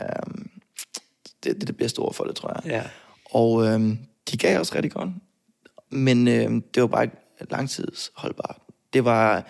[1.44, 2.72] det, det er det bedste ord for det, tror jeg.
[2.72, 2.84] Ja.
[3.32, 3.80] Og øh,
[4.32, 5.10] de gav os rigtig godt.
[5.92, 7.18] Men øh, det var bare ikke
[7.52, 8.58] langtidsholdbart.
[8.94, 9.48] Det var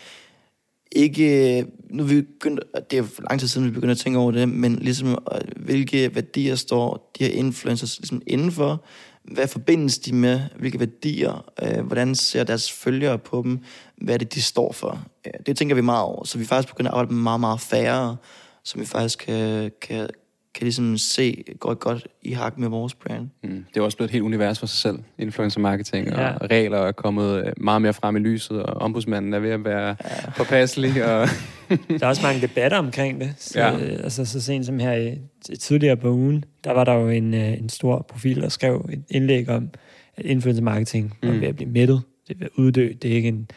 [0.96, 1.66] ikke...
[1.90, 4.32] Nu er vi begyndt, det er for lang tid siden, vi begyndte at tænke over
[4.32, 8.84] det, men ligesom, øh, hvilke værdier står de her influencers ligesom indenfor?
[9.24, 10.42] Hvad forbindes de med?
[10.60, 11.52] Hvilke værdier?
[11.64, 13.60] Øh, hvordan ser deres følgere på dem?
[13.98, 15.00] Hvad er det, de står for?
[15.26, 16.24] Øh, det tænker vi meget over.
[16.24, 18.18] Så vi faktisk begynder at arbejde med meget, meget færre,
[18.64, 20.08] som vi faktisk øh, kan, kan,
[20.56, 23.30] kan ligesom se går godt i hak med vores brand.
[23.44, 23.66] Mm.
[23.74, 26.30] Det er også blevet et helt univers for sig selv, influencer marketing, Ja.
[26.36, 29.66] og regler er kommet øh, meget mere frem i lyset, og ombudsmanden er ved at
[29.66, 29.96] være ja.
[30.38, 31.06] påpasselig.
[31.06, 31.28] Og
[32.00, 33.34] Der er også mange debatter omkring det.
[33.38, 33.78] Så, Ja.
[33.78, 35.18] altså, så sent som her i,
[35.60, 39.04] tidligere på ugen, der var der jo en, øh, en stor profil, der skrev et
[39.10, 39.70] indlæg om,
[40.18, 41.42] at influencer marketing var Mm.
[41.42, 42.02] ved at blive mættet.
[42.28, 42.94] Det er ved at uddø.
[43.02, 43.48] Det er ikke en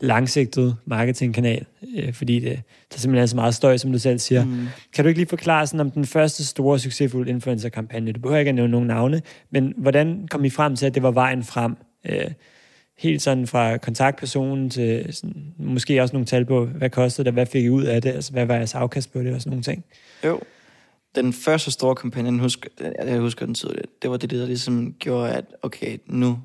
[0.00, 4.44] langsigtet marketingkanal, øh, fordi det, der simpelthen er så meget støj, som du selv siger.
[4.44, 4.66] Mm.
[4.92, 8.12] Kan du ikke lige forklare sådan om den første store succesfulde influencer-kampagne?
[8.12, 11.02] Du behøver ikke at nævne nogen navne, men hvordan kom I frem til, at det
[11.02, 11.76] var vejen frem?
[12.08, 12.30] Øh,
[12.98, 17.46] helt sådan fra kontaktpersonen til sådan, måske også nogle tal på, hvad kostede det, hvad
[17.46, 19.62] fik I ud af det, altså hvad var jeres afkast på det og sådan nogle
[19.62, 19.84] ting.
[20.24, 20.40] Jo.
[21.14, 22.68] Den første store kampagne, jeg husker,
[23.04, 26.38] jeg husker den tydeligt, det var det, der ligesom gjorde, at okay, nu,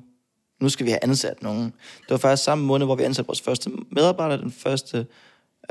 [0.62, 1.64] nu skal vi have ansat nogen.
[2.02, 5.06] Det var faktisk samme måned, hvor vi ansatte vores første medarbejder, den første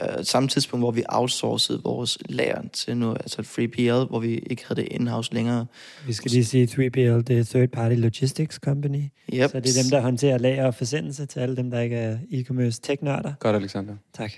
[0.01, 4.37] øh, samme tidspunkt, hvor vi outsourcede vores lager til nu, altså et 3PL, hvor vi
[4.37, 5.65] ikke havde det in-house længere.
[6.07, 9.03] Vi skal lige sige 3PL, det er Third Party Logistics Company.
[9.33, 9.49] Yep.
[9.51, 12.17] Så det er dem, der håndterer lager og forsendelse til alle dem, der ikke er
[12.31, 13.33] e-commerce tech-nørder.
[13.39, 13.93] Godt, Alexander.
[14.13, 14.31] Tak.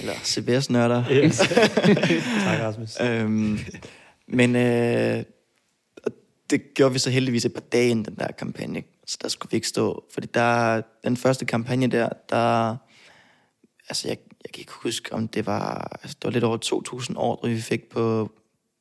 [0.00, 1.04] Eller CBS-nørder.
[1.10, 1.38] Yes.
[2.44, 3.00] tak, Rasmus.
[3.00, 3.58] øhm,
[4.28, 5.22] men øh,
[6.52, 9.50] det gjorde vi så heldigvis et par dage inden den der kampagne, så der skulle
[9.50, 10.04] vi ikke stå.
[10.14, 12.76] Fordi der, den første kampagne der, der
[13.88, 16.58] altså jeg, jeg kan ikke huske, om det var, altså det var lidt over
[17.02, 18.32] 2.000 ordre, vi fik på,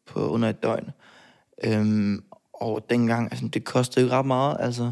[0.07, 0.91] på under et døgn.
[1.63, 4.91] Øhm, og dengang, altså det kostede jo ret meget, altså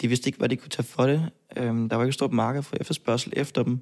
[0.00, 1.30] de vidste ikke, hvad de kunne tage for det.
[1.56, 3.80] Øhm, der var ikke et stort marked for efterspørgsel efter dem.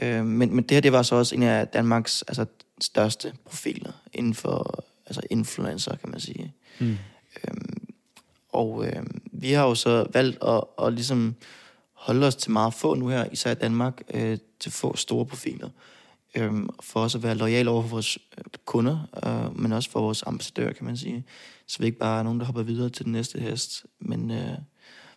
[0.00, 2.46] Øhm, men, men det her, det var så også en af Danmarks altså,
[2.80, 6.54] største profiler inden for altså influencer, kan man sige.
[6.80, 6.96] Mm.
[7.36, 7.86] Øhm,
[8.48, 11.34] og øh, vi har jo så valgt at, at ligesom
[11.92, 15.68] holde os til meget få nu her, især i Danmark, øh, til få store profiler.
[16.34, 20.00] Øhm, for også at være lojal over for vores øh, kunder, øh, men også for
[20.00, 21.24] vores ambassadører, kan man sige.
[21.66, 24.58] Så vi ikke bare er nogen, der hopper videre til den næste hest, men øh,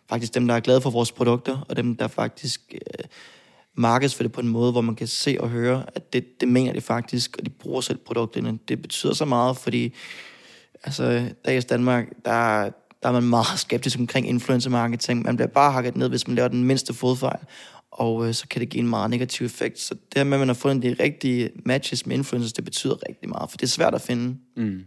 [0.08, 3.04] faktisk dem, der er glade for vores produkter, og dem, der faktisk øh,
[3.74, 6.72] markedsfører det på en måde, hvor man kan se og høre, at det, det mener
[6.72, 8.58] de faktisk, og de bruger selv produkterne.
[8.68, 9.94] Det betyder så meget, fordi
[10.84, 12.70] altså, dagens Danmark, der,
[13.02, 15.22] der er man meget skeptisk omkring influencer marketing.
[15.22, 17.40] Man bliver bare hakket ned, hvis man laver den mindste fodfejl,
[17.90, 19.78] og øh, så kan det give en meget negativ effekt.
[19.78, 23.08] Så det her med, at man har fundet de rigtige matches med influencers, det betyder
[23.08, 24.36] rigtig meget, for det er svært at finde.
[24.56, 24.84] Mm.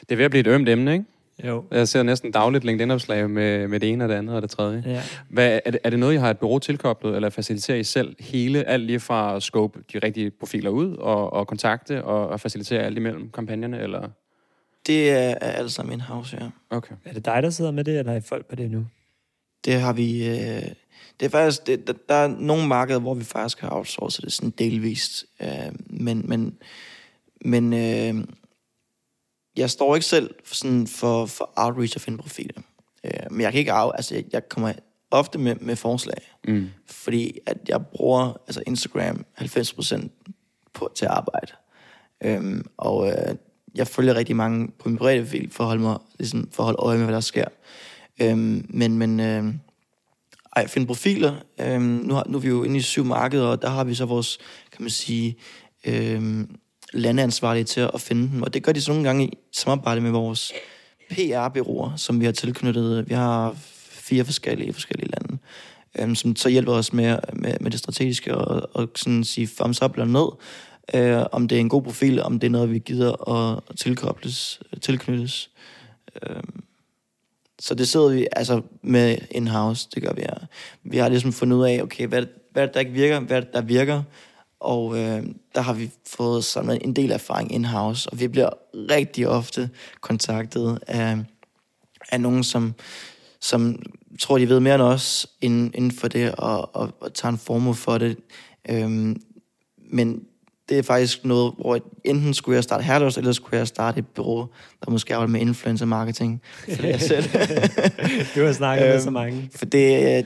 [0.00, 1.04] Det er ved at blive et ømt emne, ikke?
[1.44, 1.64] Jo.
[1.70, 4.82] Jeg ser næsten dagligt LinkedIn-opslag med, med det ene og det andet og det tredje.
[4.86, 5.02] Ja.
[5.28, 8.16] Hvad, er, det, er det noget, I har et bureau tilkoblet, eller faciliterer I selv
[8.20, 12.40] hele, alt lige fra at scope de rigtige profiler ud, og, og kontakte og, og
[12.40, 14.08] facilitere alt imellem kampagnerne, eller?
[14.86, 16.48] Det er, er alt sammen in-house, ja.
[16.70, 16.94] Okay.
[17.04, 18.86] Er det dig, der sidder med det, eller er I folk på det nu?
[19.64, 20.28] Det har vi...
[20.28, 20.62] Øh,
[21.20, 21.66] det er faktisk...
[21.66, 25.26] Det, der, der er nogle markeder, hvor vi faktisk har outsourcet det sådan delvist.
[25.42, 26.58] Øh, men men,
[27.44, 28.24] men øh,
[29.56, 32.62] jeg står ikke selv sådan for, for outreach og finde profiler.
[33.04, 33.92] Øh, men jeg kan ikke af...
[33.94, 34.72] Altså, jeg, jeg kommer
[35.10, 36.32] ofte med, med forslag.
[36.48, 36.70] Mm.
[36.86, 40.08] Fordi at jeg bruger altså Instagram 90%
[40.72, 41.52] på, til arbejde.
[42.24, 43.34] Øhm, og øh,
[43.76, 46.64] jeg følger rigtig mange på min private profil for at holde, mig, ligesom, for at
[46.64, 47.44] holde øje med, hvad der sker.
[48.20, 49.60] Øhm, men men øhm,
[50.56, 51.34] ej, finde profiler.
[51.60, 53.94] Øhm, nu, har, nu er vi jo inde i syv markeder, og der har vi
[53.94, 54.38] så vores,
[54.72, 55.36] kan man sige,
[55.86, 56.56] øhm,
[56.92, 58.42] landeansvarlige til at finde dem.
[58.42, 60.52] Og det gør de så nogle gange i samarbejde med vores
[61.10, 63.08] PR-byråer, som vi har tilknyttet.
[63.08, 63.56] Vi har
[63.90, 65.38] fire forskellige forskellige lande,
[65.98, 69.82] øhm, som så hjælper os med, med, med det strategiske og, og sådan sige thumbs
[69.82, 70.28] up eller ned,
[70.94, 74.60] øh, om det er en god profil, om det er noget, vi gider at, tilkobles,
[74.82, 75.50] tilknyttes.
[76.22, 76.42] Øh,
[77.58, 80.38] så det sidder vi altså med in-house, det gør vi her.
[80.82, 83.36] Vi har ligesom fundet ud af, okay, hvad, hvad er det, der ikke virker, hvad
[83.36, 84.02] er det, der virker,
[84.60, 89.28] og øh, der har vi fået samlet en del erfaring in-house, og vi bliver rigtig
[89.28, 89.70] ofte
[90.00, 91.18] kontaktet af,
[92.12, 92.74] af nogen, som,
[93.40, 93.82] som
[94.20, 97.38] tror, de ved mere end os inden, inden for det, og, og, og tager en
[97.38, 98.16] formue for det.
[98.68, 99.22] Øhm,
[99.90, 100.24] men
[100.68, 104.06] det er faktisk noget, hvor enten skulle jeg starte Herlos, eller skulle jeg starte et
[104.06, 104.48] bureau,
[104.84, 106.42] der måske arbejder med influencer marketing.
[106.68, 107.24] Jeg selv.
[108.34, 109.50] Du har snakket med Øhm, så mange.
[109.54, 110.24] For det, øh,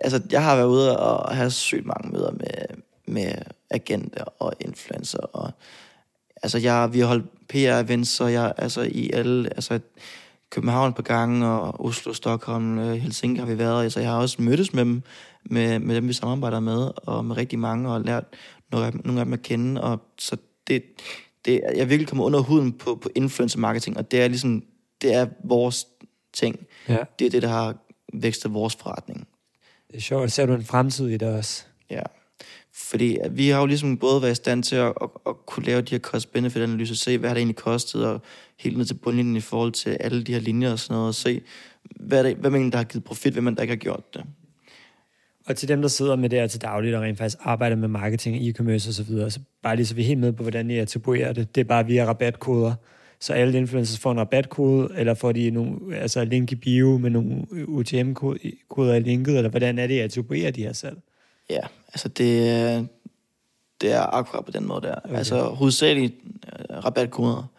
[0.00, 3.32] altså, jeg har været ude og have sygt mange møder med, med
[3.70, 5.18] agenter og influencer.
[5.18, 5.50] Og,
[6.42, 9.80] altså, jeg, vi har holdt PR-events, så jeg, altså, i alle, altså,
[10.50, 13.84] København på gange, og Oslo, Stockholm, øh, Helsinki har vi været.
[13.84, 15.02] Altså, jeg har også mødtes med dem,
[15.44, 18.24] med, med dem, vi samarbejder med, og med rigtig mange, og lært
[18.72, 19.82] nogle af, dem- nogle af dem at kende.
[19.82, 20.82] Og så det,
[21.44, 24.64] det, jeg er virkelig kommet under huden på, på influencer marketing, og det er ligesom,
[25.02, 25.86] det er vores
[26.32, 26.66] ting.
[26.88, 26.98] Ja.
[27.18, 27.76] Det er det, der har
[28.12, 29.28] vækstet vores forretning.
[29.90, 30.32] Det er sjovt.
[30.32, 31.64] Ser du en fremtid i det også?
[31.90, 32.02] Ja.
[32.74, 35.80] Fordi vi har jo ligesom både været i stand til at, at, at kunne lave
[35.80, 38.20] de her cost-benefit-analyser, se hvad det egentlig kostet, og
[38.58, 41.14] helt ned til bundlinjen i forhold til alle de her linjer og sådan noget, og
[41.14, 41.40] se,
[41.82, 44.24] hvad det, er det, der har givet profit, hvem det, der ikke har gjort det.
[45.46, 47.88] Og til dem, der sidder med det her til dagligt og rent faktisk arbejder med
[47.88, 50.70] marketing, e-commerce osv., så, videre, så bare lige så vi er helt med på, hvordan
[50.70, 51.54] I attribuerer det.
[51.54, 52.74] Det er bare via rabatkoder.
[53.20, 57.10] Så alle influencers får en rabatkode, eller får de nogle, altså link i bio med
[57.10, 60.98] nogle UTM-koder i linket, eller hvordan er det, I attribuerer de her salg?
[61.50, 62.88] Ja, altså det,
[63.80, 64.94] det er akkurat på den måde der.
[65.04, 65.16] Okay.
[65.16, 66.14] Altså hovedsageligt
[66.46, 67.52] øh, rabatkoder.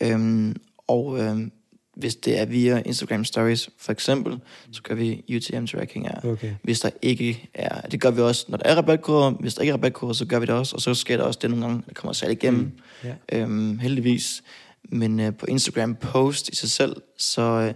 [0.00, 0.56] Øhm,
[0.88, 1.52] og øhm,
[1.96, 4.38] hvis det er via Instagram Stories for eksempel,
[4.72, 6.24] så gør vi UTM-tracking af.
[6.24, 6.54] Okay.
[6.62, 9.30] Hvis der ikke er, det gør vi også, når der er rabatkoder.
[9.30, 10.76] Hvis der ikke er rabatkoder, så gør vi det også.
[10.76, 12.60] Og så sker der også det nogle gange, der kommer salg igennem.
[12.60, 13.08] Mm.
[13.32, 13.38] Ja.
[13.38, 14.42] Øhm, heldigvis.
[14.84, 17.74] Men øh, på Instagram post i sig selv, så, øh,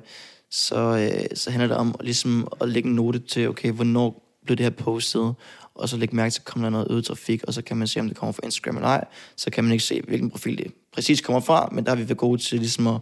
[0.50, 4.57] så, øh, så handler det om ligesom at lægge en note til, okay, hvornår blev
[4.57, 5.35] det her postet,
[5.74, 8.00] og så lægge mærke til, kommer der noget øget trafik, og så kan man se,
[8.00, 9.05] om det kommer fra Instagram eller ej.
[9.37, 12.09] Så kan man ikke se, hvilken profil det præcis kommer fra, men der har vi
[12.09, 13.00] været gode til ligesom at,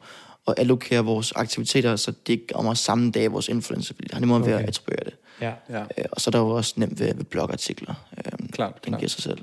[0.48, 4.20] at allokere vores aktiviteter, så det ikke kommer samme dag vores influencer, fordi det har
[4.20, 4.50] nemmere okay.
[4.50, 5.14] ved at attribuere det.
[5.40, 5.52] Ja.
[5.70, 7.94] Ja, Øh, og så er der jo også nemt ved, ved blogartikler.
[8.18, 8.84] Øh, klart.
[8.84, 9.00] den klart.
[9.00, 9.38] giver sig selv.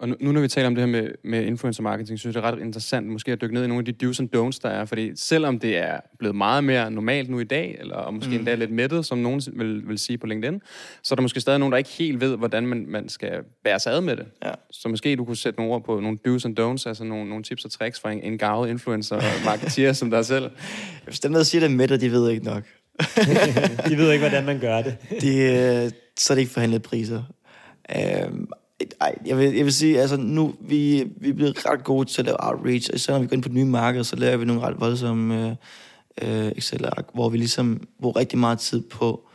[0.00, 2.42] Og nu, nu når vi taler om det her med, med influencer marketing, synes jeg,
[2.42, 4.58] det er ret interessant måske at dykke ned i nogle af de do's and don'ts,
[4.62, 4.84] der er.
[4.84, 8.36] Fordi selvom det er blevet meget mere normalt nu i dag, eller og måske mm.
[8.36, 10.62] endda lidt mættet, som nogen vil, vil sige på LinkedIn,
[11.02, 13.30] så er der måske stadig nogen, der ikke helt ved, hvordan man, man skal
[13.64, 14.26] bære sig ad med det.
[14.44, 14.52] Ja.
[14.70, 17.44] Så måske du kunne sætte nogle ord på nogle do's and don'ts, altså nogle, nogle
[17.44, 20.50] tips og tricks fra en, en gavet influencer marketeer som dig selv.
[21.04, 22.62] Hvis dem, der siger det med det, de ved ikke nok.
[23.88, 24.96] De ved ikke, hvordan man gør det.
[25.20, 27.22] De, øh, så er det ikke forhandlet priser.
[27.96, 28.48] Øhm,
[29.00, 32.22] ej, jeg vil, jeg vil sige, altså nu, vi, vi er blevet ret gode til
[32.22, 34.44] at lave outreach, og især når vi går ind på nye markeder, så laver vi
[34.44, 35.56] nogle ret voldsomme
[36.22, 39.28] øh, øh, Excel-ark, hvor vi ligesom bruger rigtig meget tid på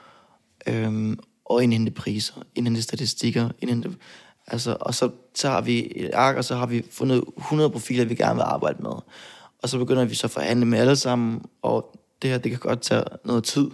[0.68, 1.18] øh,
[1.52, 3.96] at indhente priser, indhente statistikker, indhente,
[4.48, 8.06] altså, og så, tager har vi et ark, og så har vi fundet 100 profiler,
[8.06, 8.92] vi gerne vil arbejde med.
[9.64, 12.60] Og så begynder vi så at forhandle med alle sammen, og det her, det kan
[12.60, 13.68] godt tage noget tid.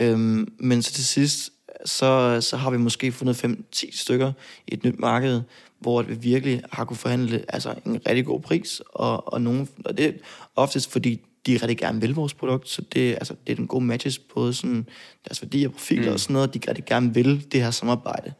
[0.00, 1.50] Øhm, men så til sidst,
[1.84, 4.32] så, så har vi måske fundet 5-10 stykker
[4.66, 5.40] i et nyt marked,
[5.78, 9.98] hvor vi virkelig har kunne forhandle altså, en rigtig god pris, og, og, nogen, og
[9.98, 10.12] det er
[10.56, 13.82] oftest fordi, de rigtig gerne vil vores produkt, så det, altså, det er en god
[13.82, 14.86] matches, både sådan
[15.28, 16.12] deres værdier, profiler mm.
[16.12, 18.32] og sådan noget, de rigtig gerne vil det her samarbejde.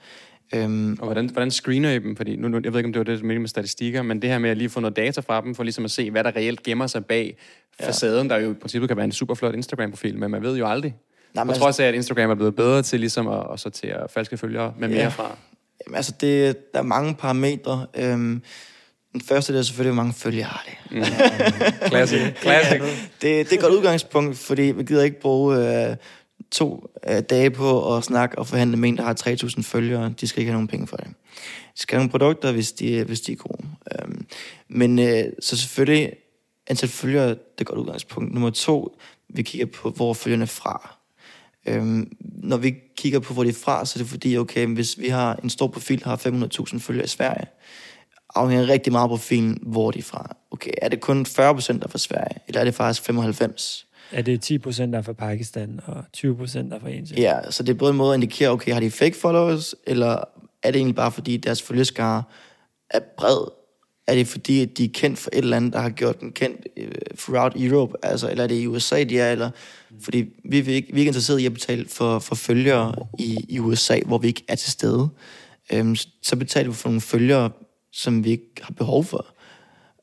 [0.55, 2.17] Øhm, Og hvordan, hvordan screener I dem?
[2.17, 4.23] Fordi nu, nu, jeg ved ikke, om det var det, du mente med statistikker, men
[4.23, 6.25] det her med at lige få noget data fra dem, for ligesom at se, hvad
[6.25, 7.37] der reelt gemmer sig bag
[7.81, 10.67] facaden, der jo i princippet kan være en super flot Instagram-profil, men man ved jo
[10.67, 10.95] aldrig.
[11.35, 14.09] Nej, men på trods af, at Instagram er blevet bedre til ligesom at, at sortere
[14.15, 15.09] falske følgere med mere Ja.
[15.09, 15.37] fra.
[15.87, 17.87] Jamen, altså, det, der er mange parametre.
[17.97, 18.43] Øhm,
[19.13, 21.07] den første det er selvfølgelig, hvor mange følgere har det.
[21.89, 22.21] Classic.
[22.43, 22.81] Classic.
[22.81, 25.57] det, det er et godt udgangspunkt, fordi vi gider ikke bruge
[25.91, 25.97] øh,
[26.53, 30.15] to øh, dage på at snakke og forhandle med en, der har 3.000 følgere.
[30.21, 31.07] De skal ikke have nogen penge for det.
[31.77, 33.69] De skal have nogle produkter, hvis de, hvis de er gode.
[33.99, 34.27] Øhm,
[34.69, 36.13] men øh, så selvfølgelig,
[36.67, 38.33] antal følgere, det er et godt udgangspunkt.
[38.35, 38.97] Nummer to,
[39.29, 40.97] vi kigger på, hvor følgerne er fra.
[41.67, 44.99] Øhm, når vi kigger på, hvor de er fra, så er det fordi, okay, hvis
[44.99, 47.47] vi har en stor profil, har 500.000 følgere i Sverige,
[48.35, 50.37] afhænger rigtig meget af profilen, hvor de er fra.
[50.51, 53.87] Okay, er det kun 40 procent, der er fra Sverige, eller er det faktisk 95?
[54.13, 57.19] Er det 10 procent, der er fra Pakistan, og 20 procent, der er fra Indien?
[57.19, 60.11] Ja, så det er både en måde at indikere, okay, har de fake followers, eller
[60.63, 62.23] er det egentlig bare fordi deres følgeskare
[62.91, 63.60] er bred?
[64.11, 66.33] Er det fordi, at de er kendt for et eller andet, der har gjort den
[66.33, 67.93] kendt øh, throughout Europe?
[68.03, 69.33] Altså, eller er det i USA, de er?
[69.33, 69.51] Eller,
[70.03, 73.37] fordi vi er, ikke, vi er ikke interesseret i at betale for, for følgere i,
[73.49, 75.09] i USA, hvor vi ikke er til stede.
[75.73, 77.51] Øhm, så betaler vi for nogle følgere,
[77.93, 79.27] som vi ikke har behov for.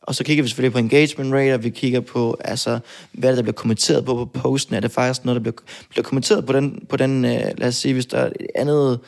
[0.01, 2.79] Og så kigger vi selvfølgelig på engagement rate, og vi kigger på, altså,
[3.11, 4.75] hvad det, der bliver kommenteret på på posten.
[4.75, 7.75] Er det faktisk noget, der bliver, bliver kommenteret på den, på den øh, lad os
[7.75, 8.99] sige, hvis der er et andet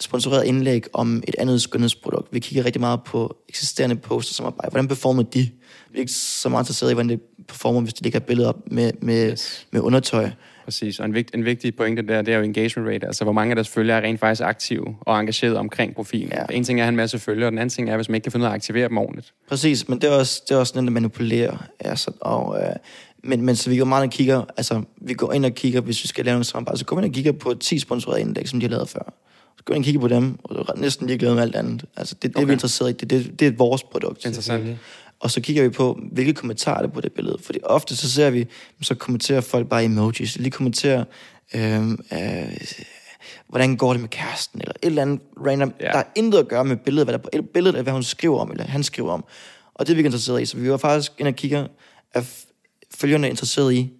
[0.00, 2.34] sponsoreret indlæg om et andet skønhedsprodukt.
[2.34, 4.70] Vi kigger rigtig meget på eksisterende poster samarbejde.
[4.70, 5.50] Hvordan performer de?
[5.90, 8.58] Vi er ikke så meget interesseret i, hvordan det performer, hvis de lægger billeder op
[8.66, 9.66] med, med, yes.
[9.70, 10.30] med undertøj.
[10.64, 13.32] Præcis, og en, vigt, en vigtig pointe der, det er jo engagement rate, altså hvor
[13.32, 16.32] mange af deres følgere er rent faktisk aktive og engageret omkring profilen.
[16.32, 16.44] Ja.
[16.50, 18.14] En ting er at have en masse følgere, og den anden ting er, hvis man
[18.14, 19.32] ikke kan finde ud af at aktivere dem ordentligt.
[19.48, 21.66] Præcis, men det er også, det er også den, der manipulerer.
[21.80, 22.72] Altså, og, øh,
[23.24, 26.02] men, men så vi går meget og kigger, altså vi går ind og kigger, hvis
[26.02, 28.50] vi skal lave nogle samarbejde, så går vi ind og kigger på 10 sponsorerede indeks,
[28.50, 29.14] som de har lavet før.
[29.60, 31.84] Så går ind og kigger på dem, og er næsten ligeglade med alt andet.
[31.96, 32.42] Altså det, det okay.
[32.42, 34.24] er vi interesseret i, det, det, det er vores produkt.
[34.24, 34.78] Interessant.
[35.20, 37.38] Og så kigger vi på, hvilke kommentarer er der på det billede.
[37.42, 38.46] Fordi ofte så ser vi,
[38.82, 40.38] så kommenterer folk bare emojis.
[40.38, 41.04] Lige kommenterer,
[41.54, 42.56] øh, øh,
[43.48, 45.74] hvordan går det med kæresten, eller et eller andet random.
[45.80, 45.86] Ja.
[45.86, 48.02] Der er intet at gøre med billedet, hvad der er på billedet, er, hvad hun
[48.02, 49.24] skriver om, eller han skriver om.
[49.74, 50.46] Og det er vi interesseret i.
[50.46, 51.66] Så vi var faktisk ind og kigger,
[52.12, 53.90] at f- følgerne er interesseret i,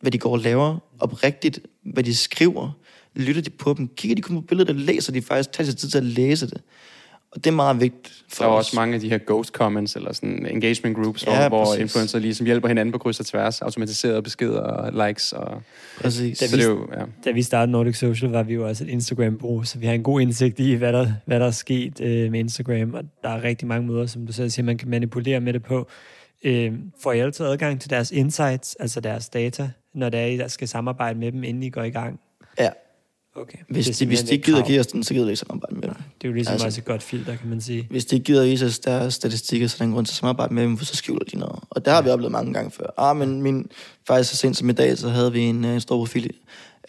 [0.00, 1.60] hvad de går og laver, oprigtigt,
[1.92, 2.70] hvad de skriver,
[3.16, 5.76] lytter de på dem, kigger de kun på billedet, og læser de faktisk, tager sig
[5.76, 6.60] tid til at læse det.
[7.30, 8.66] Og det er meget vigtigt for Der er os.
[8.66, 11.80] også mange af de her ghost comments, eller sådan engagement groups, Ja, hvor, hvor præcis.
[11.80, 15.32] influencer ligesom hjælper hinanden på kryds og tværs, automatiserede beskeder og likes.
[15.32, 15.62] Og,
[16.00, 16.38] Præcis.
[16.38, 17.04] Da så det er jo, ja.
[17.24, 20.02] Da vi startede Nordic Social, var vi jo også et Instagram-bureau, så vi har en
[20.02, 23.42] god indsigt i, hvad der, hvad der er sket øh, med Instagram, og der er
[23.42, 25.88] rigtig mange måder, som du selv siger, man kan manipulere med det på.
[26.44, 26.72] Øh,
[27.02, 30.48] får I altid adgang til deres insights, altså deres data, når det er, I der
[30.48, 32.20] skal samarbejde med dem, inden I går i gang?
[32.58, 32.68] Ja,
[33.36, 33.58] Okay.
[33.68, 35.74] hvis Det de, hvis de ikke gider give os den, så gider vi ikke samarbejde
[35.74, 35.94] med dem.
[35.94, 37.86] Det er jo ligesom altså, også et godt filter, kan man sige.
[37.90, 40.16] Hvis de ikke gider vise os deres statistikker, så er der en grund til at
[40.16, 41.60] samarbejde med dem, for så skjuler de noget.
[41.70, 42.86] Og der har vi oplevet mange gange før.
[42.98, 43.66] Ah, men min,
[44.06, 46.30] faktisk så sent som i dag, så havde vi en, øh, en stor profil,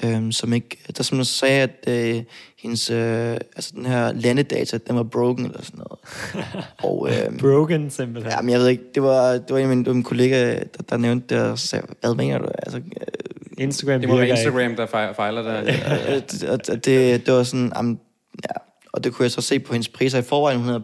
[0.03, 2.23] øhm, som ikke, der simpelthen sagde, at øh,
[2.57, 5.99] hendes, øh, altså den her landedata, den var broken eller sådan noget.
[6.89, 8.31] og, øh, Broken, simpelthen.
[8.31, 10.03] Ja, men jeg ved ikke, det var, det var en af mine, det var min
[10.03, 12.45] kollega, der, der nævnte det, og så sagde, hvad mener du?
[12.57, 13.24] Altså, øh,
[13.57, 14.47] Instagram Det må være virker ikke.
[14.47, 15.61] Instagram, der fejler, der.
[16.15, 17.99] Øh, det, og det, det var sådan, um,
[18.43, 18.53] ja,
[18.93, 20.57] og det kunne jeg så se på hendes priser i forvejen.
[20.59, 20.83] Hun havde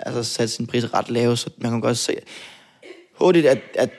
[0.00, 2.16] altså, sat sine priser ret lave, så man kan godt se
[3.20, 3.90] hurtigt, at, at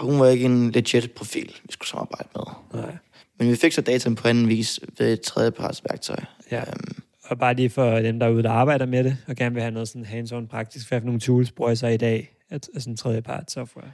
[0.00, 2.44] hun var ikke en legit profil, vi skulle samarbejde med.
[2.82, 2.96] Nej.
[3.38, 6.16] Men vi fik så dataen på anden vis ved et tredjeparts værktøj.
[6.50, 6.60] Ja.
[6.60, 9.72] Øhm, Og bare lige for dem derude, der arbejder med det, og gerne vil have
[9.72, 12.82] noget sådan hands-on praktisk, hvad for nogle tools bruger I så i dag af af
[12.82, 13.92] sådan tredjepart software?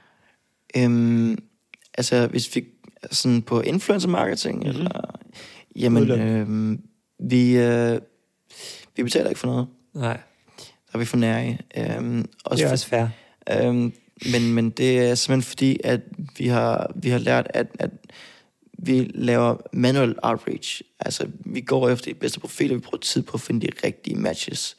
[0.77, 1.39] Øhm,
[1.95, 2.65] altså, hvis vi
[3.11, 4.67] sådan på influencer marketing, Mhm.
[4.67, 4.81] mm-hmm.
[4.87, 5.19] eller,
[5.77, 6.81] jamen, øhm,
[7.21, 8.01] vi, øh,
[8.97, 9.67] vi betaler ikke for noget.
[9.95, 10.21] Nej,
[10.59, 11.59] Der er vi for nære.
[11.77, 13.07] Øhm, det er også fair.
[13.51, 13.93] Øhm,
[14.33, 16.01] men, men det er simpelthen fordi, at
[16.39, 17.91] vi har, vi har lært, at, at
[18.79, 20.83] vi laver manual outreach.
[21.01, 24.17] Altså, vi går efter de bedste profiler, vi bruger tid på at finde de rigtige
[24.17, 24.77] matches.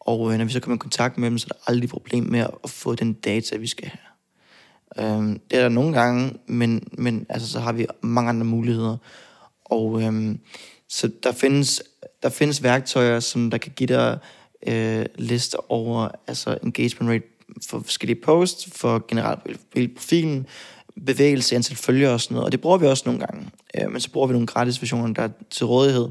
[0.00, 2.24] Og øh, når vi så kommer i kontakt med dem, så er der aldrig problem
[2.24, 3.98] med at få den data, vi skal have.
[4.98, 8.96] Øhm, det er der nogle gange, men, men altså, så har vi mange andre muligheder.
[9.64, 10.40] Og øhm,
[10.88, 11.82] så der findes,
[12.22, 14.18] der findes værktøjer, som der kan give dig
[14.66, 17.24] øh, lister over altså engagement rate
[17.68, 19.40] for forskellige posts, for generelt
[19.74, 20.46] hele profilen,
[21.06, 22.46] bevægelse, antal følgere og sådan noget.
[22.46, 23.50] Og det bruger vi også nogle gange.
[23.78, 26.08] Øh, men så bruger vi nogle gratis versioner, der er til rådighed.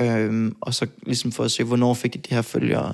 [0.00, 2.92] Øh, og så ligesom for at se, hvornår fik de de her følgere.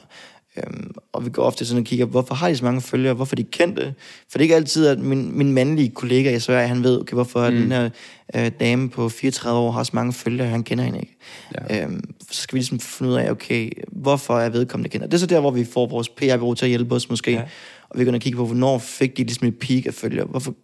[0.57, 3.15] Øhm, og vi går ofte sådan og kigger, hvorfor har de så mange følgere?
[3.15, 3.95] Hvorfor er de kendte?
[4.31, 7.15] For det er ikke altid, at min, min mandlige kollega i Sverige, han ved, okay,
[7.15, 7.57] hvorfor mm.
[7.57, 7.91] den her
[8.35, 11.17] øh, dame på 34 år har så mange følgere, han kender hende ikke.
[11.55, 11.83] Ja.
[11.83, 15.07] Øhm, så skal vi ligesom finde ud af, okay, hvorfor er vedkommende kender.
[15.07, 17.33] Det er så der, hvor vi får vores PR-bureau til at hjælpe os måske.
[17.33, 17.43] Ja.
[17.89, 20.27] Og vi går og kigge på, hvornår fik de ligesom et peak af følgere.
[20.27, 20.55] Hvorfor?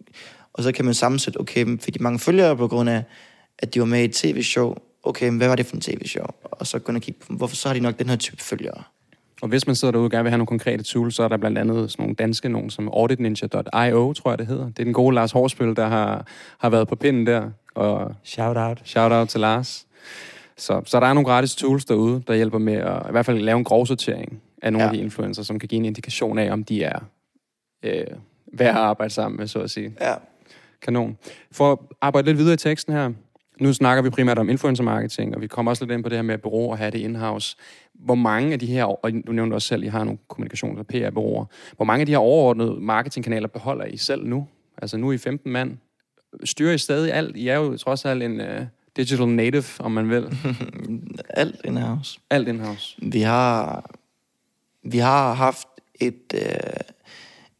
[0.53, 3.03] Og så kan man sammensætte, okay, fik de mange følgere på grund af,
[3.59, 4.75] at de var med i et tv-show.
[5.03, 6.25] Okay, men hvad var det for en tv-show?
[6.43, 8.43] Og så gå ind og kigge på, hvorfor så har de nok den her type
[8.43, 8.83] følgere.
[9.43, 11.37] Og hvis man sidder derude og gerne vil have nogle konkrete tools, så er der
[11.37, 14.65] blandt andet sådan nogle danske nogen, som auditninja.io, tror jeg det hedder.
[14.65, 16.27] Det er den gode Lars Horsbøl, der har,
[16.57, 17.49] har været på pinden der.
[17.75, 18.81] Og Shout out.
[18.85, 19.87] shout out til Lars.
[20.57, 23.39] Så, så der er nogle gratis tools derude, der hjælper med at i hvert fald
[23.39, 24.89] lave en grovsortering af nogle ja.
[24.89, 26.99] af de influencer, som kan give en indikation af, om de er
[27.83, 28.05] øh,
[28.53, 29.93] værd at arbejde sammen med, så at sige.
[30.01, 30.13] Ja.
[30.81, 31.17] Kanon.
[31.51, 33.11] For at arbejde lidt videre i teksten her,
[33.59, 36.17] nu snakker vi primært om influencer marketing, og vi kommer også lidt ind på det
[36.17, 37.57] her med bureau og have det in-house.
[37.93, 40.79] Hvor mange af de her, og du nævnte også selv, at I har nogle kommunikations-
[40.79, 44.47] og PR-bureauer, hvor mange af de her overordnede marketingkanaler beholder I selv nu?
[44.77, 45.77] Altså nu er I 15 mand.
[46.43, 47.37] Styrer I stadig alt?
[47.37, 48.47] I er jo trods alt en uh,
[48.97, 50.25] digital native, om man vil.
[51.29, 52.19] Alt in-house.
[52.29, 52.97] Alt in-house.
[53.01, 53.89] Vi har,
[54.83, 56.41] vi har haft et, øh,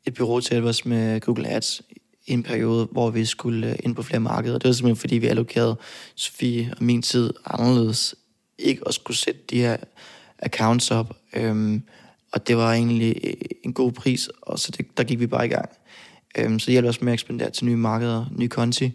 [0.06, 1.82] et bureau til os med Google Ads
[2.26, 4.58] en periode, hvor vi skulle øh, ind på flere markeder.
[4.58, 5.76] Det var simpelthen, fordi vi allokerede
[6.16, 8.16] Sofie og min tid anderledes.
[8.58, 9.78] Ikke at skulle sætte de her
[10.40, 11.18] accounts op.
[11.34, 11.84] Øhm,
[12.32, 13.34] og det var egentlig øh,
[13.64, 15.70] en god pris, og så det, der gik vi bare i gang.
[16.38, 18.92] Øhm, så det hjalp os med at ekspandere til nye markeder, nye konti,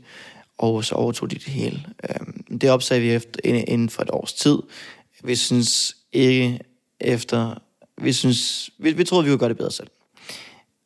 [0.59, 1.85] og så overtog de det hele.
[2.11, 4.59] Øhm, det opsagde vi efter, inden, inden for et års tid.
[5.25, 6.61] Vi synes ikke
[7.01, 7.55] efter...
[8.03, 9.89] Vi, synes, vi, vi troede, vi kunne gøre det bedre selv.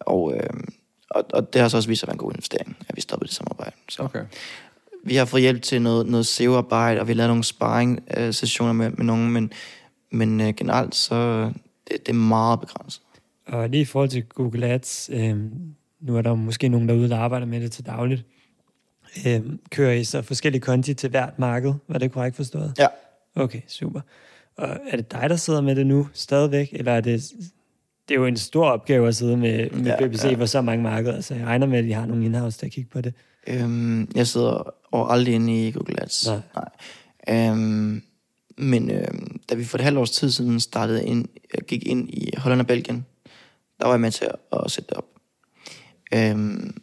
[0.01, 0.73] Og, øhm,
[1.15, 3.01] og, og det har så også vist sig at være en god investering, at vi
[3.01, 3.77] stoppede det samarbejde.
[3.89, 4.25] Så Okay.
[5.05, 8.91] vi har fået hjælp til noget, noget SEO-arbejde, og vi har lavet nogle sparring-sessioner med,
[8.91, 9.53] med nogen, men,
[10.11, 11.45] men øh, generelt så
[11.89, 13.03] det, det er meget begrænset.
[13.47, 15.37] Og lige i forhold til Google Ads, øh,
[16.01, 18.25] nu er der måske nogen derude, der arbejder med det til dagligt.
[19.27, 21.75] Øh, kører I så forskellige konti til hvert marked?
[21.89, 22.75] Var det korrekt forstået?
[22.79, 22.87] Ja.
[23.35, 24.01] Okay, super.
[24.57, 27.23] Og er det dig, der sidder med det nu stadigvæk, eller er det...
[28.09, 30.37] Det er jo en stor opgave at sidde med, med Ja, BBC ja.
[30.37, 32.91] på så mange markeder, så jeg regner med, at I har nogle in-house, der kigger
[32.93, 33.15] på det.
[33.47, 36.27] Øhm, jeg sidder og aldrig inde i Google Ads.
[36.27, 36.41] Nej.
[37.29, 37.49] Nej.
[37.51, 38.03] Øhm,
[38.59, 42.11] men øhm, da vi for et halvt års tid siden startede ind, øh, gik ind
[42.11, 43.07] i Holland og Belgien,
[43.81, 45.07] der var jeg med til at, at sætte det op.
[46.15, 46.77] Øhm,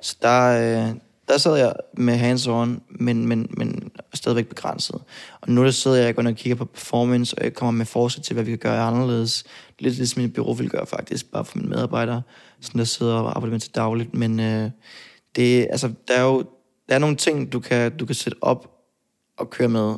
[0.00, 0.48] så der,
[0.88, 0.94] øh,
[1.28, 3.90] der sad jeg med hands-on, men, men, men
[4.22, 5.02] stadigvæk begrænset.
[5.40, 8.34] Og nu der sidder jeg og kigger på performance, og jeg kommer med forslag til,
[8.34, 9.44] hvad vi kan gøre anderledes.
[9.78, 12.22] Lidt ligesom mit bureau vil gøre faktisk, bare for mine medarbejdere,
[12.60, 14.14] sådan der sidder og arbejder med til dagligt.
[14.14, 14.70] Men øh,
[15.36, 16.44] det, altså, der er jo
[16.88, 18.70] der er nogle ting, du kan, du kan sætte op
[19.38, 19.94] og køre med.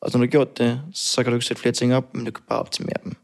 [0.00, 2.24] Og når du har gjort det, så kan du ikke sætte flere ting op, men
[2.24, 3.16] du kan bare optimere dem.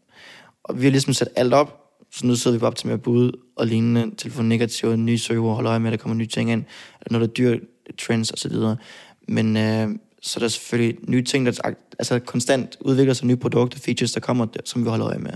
[0.64, 3.32] Og vi har ligesom sat alt op, så nu sidder vi bare op til bud
[3.56, 6.64] og lignende, telefon negative, nye søger, holder øje med, at der kommer nye ting ind,
[7.10, 7.58] når der er dyr
[7.98, 8.76] trends og så videre.
[9.28, 9.88] Men øh,
[10.26, 14.20] så er der selvfølgelig nye ting, der altså konstant udvikler sig, nye produkter, features, der
[14.20, 15.32] kommer, som vi holder øje med.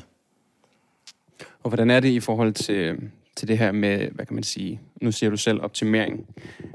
[1.62, 2.96] Og hvordan er det i forhold til,
[3.36, 6.26] til det her med, hvad kan man sige, nu siger du selv optimering,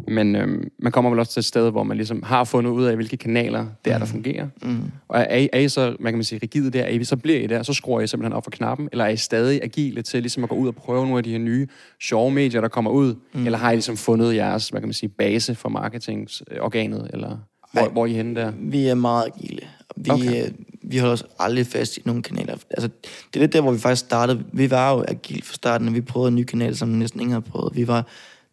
[0.07, 2.85] men øhm, man kommer vel også til et sted, hvor man ligesom har fundet ud
[2.85, 4.47] af, hvilke kanaler det er, der fungerer.
[4.61, 4.91] Mm.
[5.07, 6.83] Og er I, er I så, hvad kan man sige, rigide der?
[6.83, 8.89] Er I, så bliver I der, så skruer I simpelthen op for knappen?
[8.91, 11.31] Eller er I stadig agile til ligesom at gå ud og prøve nogle af de
[11.31, 11.67] her nye
[12.01, 13.15] sjove medier, der kommer ud?
[13.33, 13.45] Mm.
[13.45, 17.09] Eller har I ligesom fundet jeres, hvad kan man sige, base for marketingorganet?
[17.13, 17.37] Eller
[17.76, 17.91] hvor, Ej.
[17.91, 18.51] hvor er I henne der?
[18.59, 19.61] Vi er meget agile.
[19.95, 20.28] Vi, Okay.
[20.28, 20.49] okay.
[20.84, 22.57] vi holder os aldrig fast i nogen kanaler.
[22.69, 22.88] Altså,
[23.34, 24.43] det er lidt der, hvor vi faktisk startede.
[24.53, 27.32] Vi var jo agile fra starten, og vi prøvede en ny kanal, som næsten ingen
[27.32, 27.76] havde prøvet.
[27.76, 28.05] Vi var,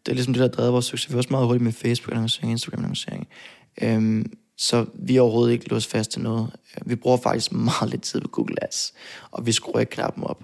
[0.07, 1.09] det er ligesom det, der drev vores succes.
[1.09, 3.27] Vi var også meget hurtigt med Facebook-annoncering, Instagram-annoncering.
[3.83, 6.49] Øhm, Så vi er overhovedet ikke låst fast til noget.
[6.87, 8.93] Vi bruger faktisk meget lidt tid på Google Ads,
[9.31, 10.43] og vi skruer ikke knappen op.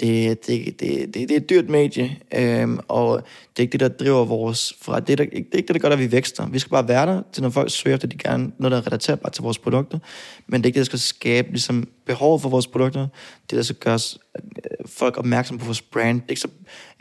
[0.00, 3.80] Det, det, det, det, det er et dyrt medie, øhm, og det er ikke det,
[3.80, 5.00] der driver vores fra.
[5.00, 6.48] Det er, det er ikke det, der gør, at vi vækster.
[6.48, 8.86] Vi skal bare være der, til når folk søger efter, de gerne noget, der er
[8.86, 9.98] relaterbart til vores produkter.
[10.46, 13.06] Men det er ikke det, der skal skabe ligesom, behovet for vores produkter.
[13.50, 13.98] Det, der skal gøre
[14.36, 16.20] øh, folk opmærksom på vores brand.
[16.20, 16.48] Det er ikke så,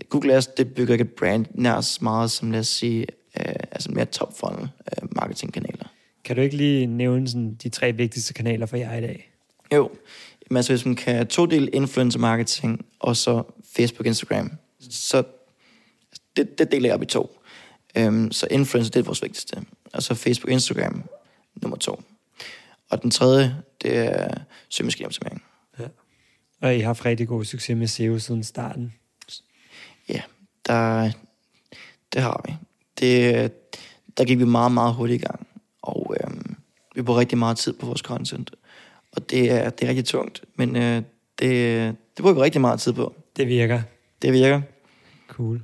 [0.09, 3.05] Google Ads, det bygger ikke et brand nær så meget som, lad os sige,
[3.39, 5.85] øh, altså mere top funnel øh, marketingkanaler.
[6.25, 9.29] Kan du ikke lige nævne sådan, de tre vigtigste kanaler for jer i dag?
[9.73, 9.91] Jo,
[10.53, 13.43] men altså hvis man kan to del influencer marketing, og så
[13.75, 15.23] Facebook Instagram, så
[16.35, 17.39] det, det deler jeg op i to.
[17.99, 19.65] Um, så influencer, det er vores vigtigste.
[19.93, 21.03] Og så Facebook Instagram,
[21.55, 22.03] nummer to.
[22.89, 24.27] Og den tredje, det er
[24.69, 25.43] søgemaskineoptimering.
[25.79, 25.85] Ja.
[26.61, 28.93] Og I har haft rigtig god succes med SEO siden starten.
[30.09, 30.21] Ja,
[30.65, 31.11] der,
[32.13, 32.55] det har vi.
[32.99, 33.51] Det,
[34.17, 35.47] der gik vi meget, meget hurtigt i gang.
[35.81, 36.55] Og øhm,
[36.95, 38.51] vi bruger rigtig meget tid på vores content.
[39.15, 41.01] Og det er, det er rigtig tungt, men øh,
[41.39, 43.13] det, det bruger vi rigtig meget tid på.
[43.35, 43.81] Det virker.
[44.21, 44.61] Det virker.
[45.27, 45.61] Cool.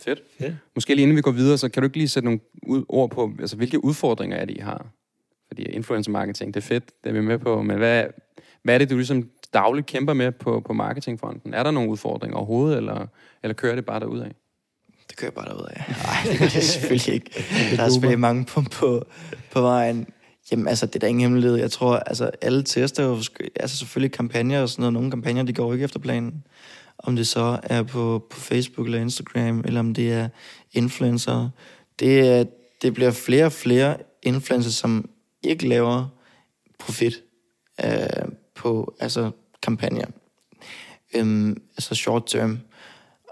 [0.00, 0.22] Fedt.
[0.38, 0.54] Fedt.
[0.74, 3.10] Måske lige inden vi går videre, så kan du ikke lige sætte nogle ud, ord
[3.10, 4.86] på, altså hvilke udfordringer er det, I har?
[5.48, 8.04] Fordi influencer marketing, det er fedt, det er vi med på, men hvad,
[8.62, 11.54] hvad er det, du ligesom dagligt kæmper med på, på marketingfronten?
[11.54, 13.06] Er der nogle udfordringer overhovedet, eller,
[13.42, 14.30] eller kører det bare derudad?
[15.08, 15.84] Det kører bare derud af.
[16.06, 17.30] Nej, det gør det selvfølgelig ikke.
[17.76, 19.06] Der er selvfølgelig mange på, på,
[19.50, 20.06] på vejen.
[20.50, 21.56] Jamen altså, det er da ingen hemmelighed.
[21.56, 23.22] Jeg tror, altså alle tester jo,
[23.56, 24.92] altså selvfølgelig kampagner og sådan noget.
[24.92, 26.44] Nogle kampagner, de går ikke efter planen.
[26.98, 30.28] Om det så er på, på Facebook eller Instagram, eller om det er
[30.72, 31.48] influencer.
[31.98, 32.44] Det, er,
[32.82, 35.08] det bliver flere og flere influencer, som
[35.42, 36.06] ikke laver
[36.78, 37.22] profit
[37.84, 39.30] øh, på altså
[39.62, 40.06] kampagner.
[41.14, 42.58] Øhm, altså short term.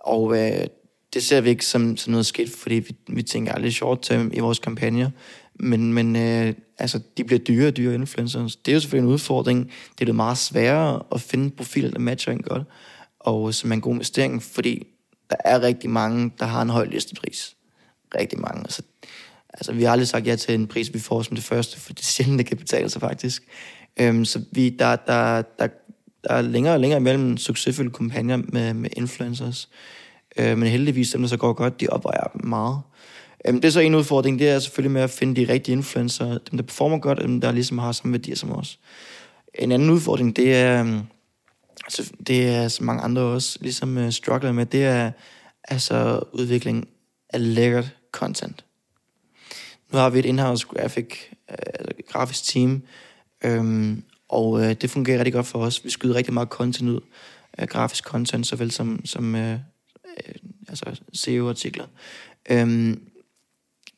[0.05, 0.67] Og øh,
[1.15, 4.31] det ser vi ikke som, som noget skidt, fordi vi, vi tænker aldrig short term
[4.35, 5.11] i vores kampagner.
[5.61, 8.57] Men, men øh, altså, de bliver dyre og dyre influencers.
[8.57, 9.71] Det er jo selvfølgelig en udfordring.
[9.93, 12.63] Det er det meget sværere at finde profiler, der matcher en godt,
[13.21, 14.87] og øh, som er en god investering, fordi
[15.31, 17.57] der er rigtig mange, der har en høj listepris.
[18.15, 18.61] Rigtig mange.
[18.61, 18.83] Altså,
[19.49, 21.93] altså, vi har aldrig sagt ja til en pris, vi får som det første, for
[21.93, 23.43] det er sjældent, det kan betale sig faktisk.
[24.01, 25.69] Øhm, så vi, der, der, der,
[26.25, 29.69] der er længere og længere imellem succesfulde kampagner med, med influencers.
[30.37, 32.81] Øh, men heldigvis, dem der så går godt, de opvejer meget.
[33.49, 36.27] Øhm, det er så en udfordring, det er selvfølgelig med at finde de rigtige influencer,
[36.27, 38.79] dem der performer godt, dem der ligesom har samme værdier som os.
[39.55, 41.01] En anden udfordring, det er, øhm,
[41.85, 45.11] altså, det er så mange andre også ligesom uh, struggler med, det er
[45.65, 46.89] altså udvikling
[47.31, 48.65] af lækkert content.
[49.93, 51.15] Nu har vi et in-house graphic,
[51.51, 52.83] uh, grafisk team,
[53.45, 55.85] øhm, og uh, det fungerer rigtig godt for os.
[55.85, 57.01] Vi skyder rigtig meget content ud,
[57.59, 59.59] uh, grafisk content, såvel som, som uh,
[60.69, 61.87] altså SEO-artikler.
[62.51, 63.01] Øhm,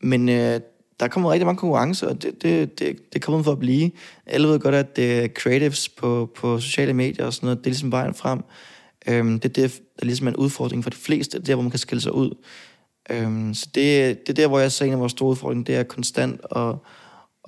[0.01, 0.61] men øh,
[1.01, 3.91] der kommer rigtig mange konkurrencer, og det, det, det, det kommet for at blive.
[4.27, 7.67] Alle ved godt, at det er creatives på, på sociale medier og sådan noget, det
[7.67, 8.41] er ligesom vejen frem.
[9.07, 11.71] Øhm, det er det, der ligesom er en udfordring for de fleste, der, hvor man
[11.71, 12.31] kan skille sig ud.
[13.11, 15.77] Øhm, så det, det er der, hvor jeg ser en af vores store udfordringer, det
[15.77, 16.75] er konstant at,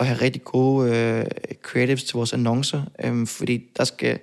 [0.01, 1.26] at have rigtig gode øh,
[1.62, 4.18] creatives til vores annoncer, øhm, fordi der skal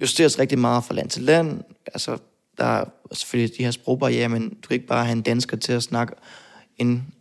[0.00, 1.60] justeres rigtig meget fra land til land.
[1.86, 2.18] Altså,
[2.58, 5.72] der er selvfølgelig de her sprogbarriere, men du kan ikke bare have en dansker til
[5.72, 6.14] at snakke
[6.78, 7.13] en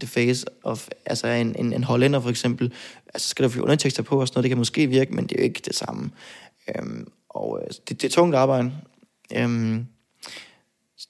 [0.00, 2.72] the face of altså en, en, en hollænder for eksempel.
[3.14, 5.32] Altså skal der få undertekster på og sådan noget, det kan måske virke, men det
[5.32, 6.10] er jo ikke det samme.
[6.68, 8.72] Øhm, og øh, det, det er tungt arbejde.
[9.34, 9.86] Øhm,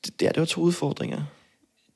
[0.05, 1.23] det, det, er, det var to udfordringer.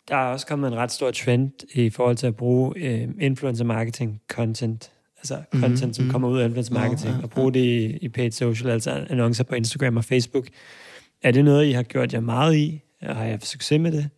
[0.09, 3.64] Der er også kommet en ret stor trend i forhold til at bruge øh, influencer
[3.64, 5.61] marketing content, altså mm-hmm.
[5.61, 6.12] content, som mm-hmm.
[6.12, 7.22] kommer ud af influencer marketing, ja, ja, ja.
[7.22, 10.47] og bruge det i, i paid social, altså annoncer på Instagram og Facebook.
[11.22, 12.80] Er det noget, I har gjort jer meget i?
[13.03, 14.09] Har I haft succes med det?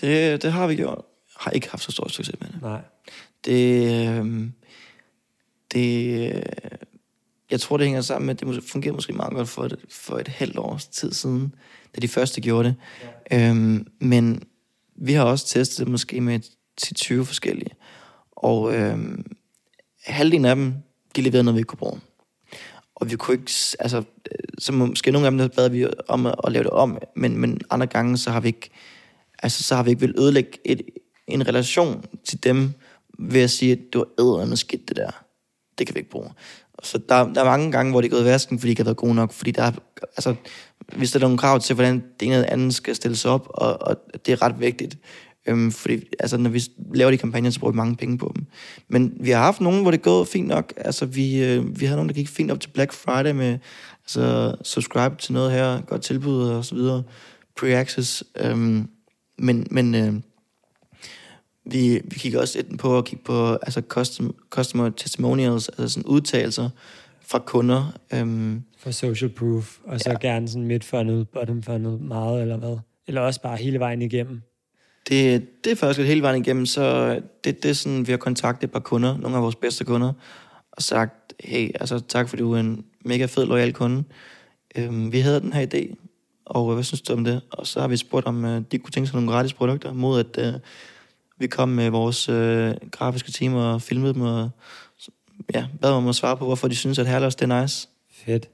[0.00, 1.04] Det, det har vi gjort.
[1.36, 2.62] Har ikke haft så stor succes med det.
[2.62, 2.80] Nej.
[3.44, 4.50] Det, øh,
[5.72, 6.44] det,
[7.50, 10.18] jeg tror, det hænger sammen med, at det fungerer måske meget godt for et, for
[10.18, 11.54] et halvt års tid siden,
[11.96, 12.76] da de første gjorde det.
[13.30, 13.48] Ja.
[13.50, 14.42] Øhm, men
[14.96, 16.40] vi har også testet det måske med
[16.82, 17.70] 10-20 forskellige.
[18.30, 19.36] Og øhm,
[20.04, 20.74] halvdelen af dem,
[21.16, 22.00] de leverede noget, vi ikke kunne bruge.
[22.94, 24.02] Og vi kunne ikke, altså,
[24.58, 27.38] så måske nogle af dem, der bad vi om at, at lave det om, men,
[27.38, 28.70] men andre gange, så har vi ikke,
[29.42, 30.82] altså, så har vi ikke vil ødelægge et,
[31.26, 32.72] en relation til dem,
[33.18, 35.10] ved at sige, at det var ædrende skidt, det der.
[35.78, 36.30] Det kan vi ikke bruge.
[36.82, 38.80] Så der, der er mange gange, hvor det er gået i vasken, fordi det ikke
[38.80, 39.72] har været gode nok, fordi der er,
[40.02, 40.34] altså,
[40.96, 43.82] hvis der er nogle krav til, hvordan det ene eller andet skal stilles op, og,
[43.82, 43.96] og
[44.26, 44.98] det er ret vigtigt.
[45.46, 46.62] Øhm, fordi altså, når vi
[46.94, 48.46] laver de kampagner, så bruger vi mange penge på dem.
[48.88, 50.72] Men vi har haft nogen, hvor det er gået fint nok.
[50.76, 53.58] Altså, vi, øh, vi havde nogen, der gik fint op til Black Friday med
[54.04, 57.02] altså, subscribe til noget her, godt tilbud og så videre.
[57.60, 58.22] Pre-access.
[58.36, 58.88] Øhm,
[59.38, 60.14] men men øh,
[61.64, 66.06] vi, vi kigger også lidt på at kigge på altså custom, customer testimonials, altså sådan
[66.06, 66.70] udtalelser
[67.26, 67.92] fra kunder.
[68.12, 70.16] Øhm, For social proof, og så ja.
[70.18, 72.76] gerne sådan midt funnel, bottom funnel, meget eller hvad?
[73.06, 74.42] Eller også bare hele vejen igennem.
[75.08, 78.68] det, det er faktisk hele vejen igennem, så det, det er sådan, vi har kontaktet
[78.68, 80.12] et par kunder, nogle af vores bedste kunder,
[80.72, 84.04] og sagt, hey, altså tak fordi du er en mega fed, lojal kunde.
[84.76, 85.94] Øhm, vi havde den her idé,
[86.46, 87.40] og hvad synes du om det?
[87.50, 90.20] Og så har vi spurgt, om øh, de kunne tænke sig nogle gratis produkter, mod
[90.20, 90.60] at øh,
[91.38, 94.50] vi kom med vores øh, grafiske team og filmede dem, og
[95.54, 97.88] ja, bad dem om at svare på, hvorfor de synes, at Herlos det er nice.
[98.12, 98.48] Fedt.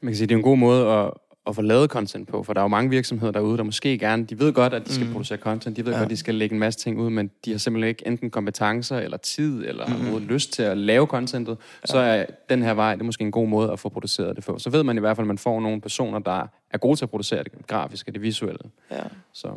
[0.00, 1.10] Man kan sige, det er en god måde at,
[1.46, 4.24] at få lavet content på, for der er jo mange virksomheder derude, der måske gerne,
[4.24, 5.12] de ved godt, at de skal mm.
[5.12, 5.98] producere content, de ved Ja.
[5.98, 8.30] godt, at de skal lægge en masse ting ud, men de har simpelthen ikke enten
[8.30, 10.26] kompetencer, eller tid, eller mm.
[10.26, 11.86] lyst til at lave contentet, ja.
[11.86, 14.44] så er den her vej, det er måske en god måde at få produceret det
[14.44, 14.58] på.
[14.58, 17.04] Så ved man i hvert fald, at man får nogle personer, der er gode til
[17.04, 18.60] at producere det grafiske, det visuelle.
[18.90, 19.02] Ja.
[19.32, 19.48] Så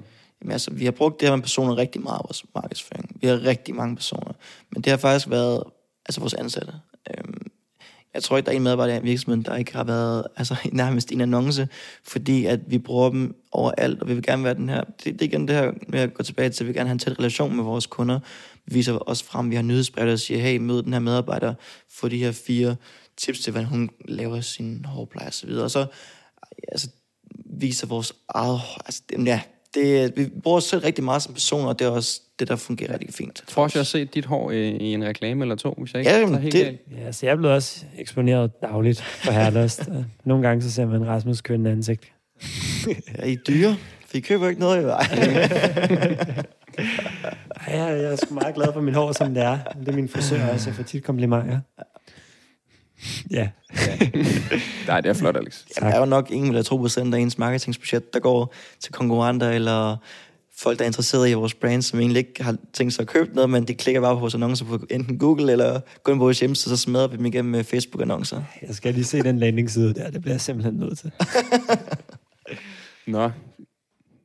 [0.42, 3.18] Jamen, altså, vi har brugt det her med personer rigtig meget i vores markedsføring.
[3.22, 4.34] Vi har rigtig mange personer.
[4.72, 5.64] Men det har faktisk været
[6.06, 6.74] altså vores ansatte.
[7.10, 7.52] Øhm,
[8.14, 11.12] jeg tror ikke, der er en medarbejder i virksomheden, der ikke har været altså, nærmest
[11.12, 11.68] en annonce,
[12.04, 14.84] fordi at vi bruger dem overalt, og vi vil gerne være den her...
[14.84, 16.90] Det, det er igen det her med at gå tilbage til, at vi vil gerne
[16.90, 18.20] have en tæt relation med vores kunder.
[18.66, 21.54] Vi viser os frem, vi har nyhedsbrev, der siger, hey, mød den her medarbejder,
[21.90, 22.76] få de her fire
[23.18, 25.64] tips til, hvordan hun laver sin hårpleje og så videre.
[25.64, 25.86] Og så
[26.68, 26.90] altså,
[27.46, 28.62] viser vores eget...
[28.86, 29.42] Altså, ja,
[29.76, 32.56] det, vi bruger os selv rigtig meget som personer, og det er også det, der
[32.56, 33.40] fungerer rigtig fint.
[33.42, 35.94] jeg tror også, jeg har set dit hår i, i en reklame eller to, hvis
[35.94, 36.80] jeg ikke Ja, jamen, helt det- galt.
[37.06, 39.88] Ja, så jeg blevet også eksponeret dagligt Herlost.
[39.88, 42.04] Og Nogle gange så ser man Rasmus kønne ansigt.
[43.16, 43.76] Er I dyre?
[44.08, 44.90] For I køber ikke noget, jo.
[44.90, 45.06] Ej.
[47.68, 49.58] Ej, jeg, jeg er sgu meget glad for mit hår, som det er.
[49.80, 50.70] Det er min frisør også.
[50.70, 51.60] Jeg får tit komplimenter.
[53.32, 53.50] Ja,
[54.88, 55.64] Nej, det er flot, Alex.
[55.78, 59.98] Jamen, der er jo nok 1,2 procent af ens marketingsbudget, der går til konkurrenter eller
[60.58, 63.36] folk, der er interesseret i vores brand, som egentlig ikke har tænkt sig at købe
[63.36, 66.24] noget, men de klikker bare på vores annoncer på enten Google eller går ind på
[66.24, 68.42] vores hjemmeside, så smadrer vi dem igennem med Facebook-annoncer.
[68.68, 70.10] jeg skal lige se den landingsside der.
[70.10, 71.12] Det bliver jeg simpelthen nødt til.
[73.08, 73.30] Nå.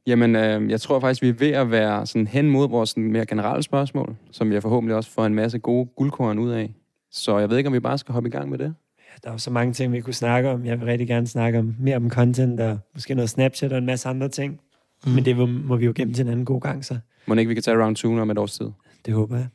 [0.07, 3.13] Jamen, øh, jeg tror faktisk, vi er ved at være sådan hen mod vores sådan
[3.13, 6.75] mere generelle spørgsmål, som jeg forhåbentlig også får en masse gode guldkorn ud af.
[7.13, 8.75] Så jeg ved ikke, om vi bare skal hoppe i gang med det.
[9.23, 10.65] Der er jo så mange ting, vi kunne snakke om.
[10.67, 13.87] Jeg vil rigtig gerne snakke om mere om content og måske noget Snapchat og en
[13.87, 14.61] masse andre ting.
[15.07, 15.13] Mm.
[15.13, 17.49] Men det må, må vi jo gennem til en anden god gang, så Må ikke,
[17.49, 18.67] vi kan tage round 2 om et års tid.
[19.07, 19.49] det håber jeg.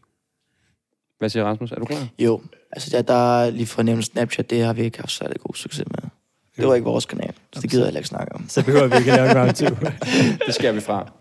[1.20, 1.72] Hvad siger Rasmus?
[1.72, 2.08] Er du klar?
[2.20, 2.41] Jo,
[2.72, 5.39] altså der, der er lige for at nævne Snapchat, det har vi ikke haft særlig
[5.39, 6.10] god succes med.
[6.58, 8.45] Det var ikke vores kanal, så det gider jeg heller ikke snakke om.
[8.49, 9.66] Så behøver vi ikke at lave en round 2.
[10.45, 11.12] Det skal vi fra.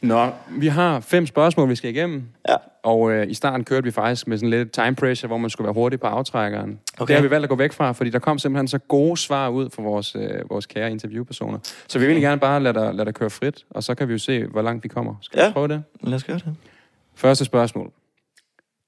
[0.00, 2.22] Nå, vi har fem spørgsmål, vi skal igennem.
[2.48, 2.54] Ja.
[2.82, 5.64] Og øh, i starten kørte vi faktisk med sådan lidt time pressure, hvor man skulle
[5.64, 6.78] være hurtig på aftrækkeren.
[6.98, 7.06] Okay.
[7.12, 9.48] Det har vi valgt at gå væk fra, fordi der kom simpelthen så gode svar
[9.48, 11.58] ud fra vores, øh, vores kære interviewpersoner.
[11.88, 14.08] Så vi vil egentlig gerne bare lade dig, lade dig køre frit, og så kan
[14.08, 15.14] vi jo se, hvor langt vi kommer.
[15.20, 15.46] Skal Ja.
[15.46, 15.82] vi prøve det?
[16.02, 16.54] Lad os gøre det.
[17.14, 17.90] Første spørgsmål.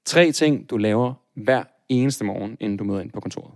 [0.06, 3.50] Tre ting, du laver hver eneste morgen, inden du møder ind på kontoret.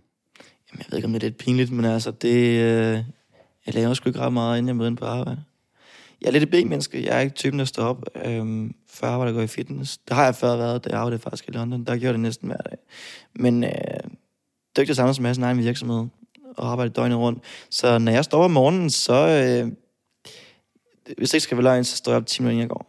[0.72, 2.60] Jamen, jeg ved ikke, om det er lidt pinligt, men altså, det...
[2.60, 3.04] Øh,
[3.66, 5.42] jeg laver sgu ikke ret meget, inden jeg møder ind på arbejde.
[6.20, 7.04] Jeg er lidt et B-menneske.
[7.04, 9.98] Jeg er ikke typen, der står op øhm, før arbejde og går i fitness.
[9.98, 11.84] Det har jeg før været, da jeg arbejdede faktisk i London.
[11.84, 12.78] Der gjorde jeg det næsten hver dag.
[13.34, 16.06] Men øh, det er ikke det samme som at have sin egen virksomhed
[16.56, 17.44] og arbejde døgnet rundt.
[17.70, 19.28] Så når jeg står om morgenen, så...
[19.28, 19.72] Øh,
[21.18, 22.86] hvis det ikke skal være løgn, så står jeg op 10 minutter, inden jeg går.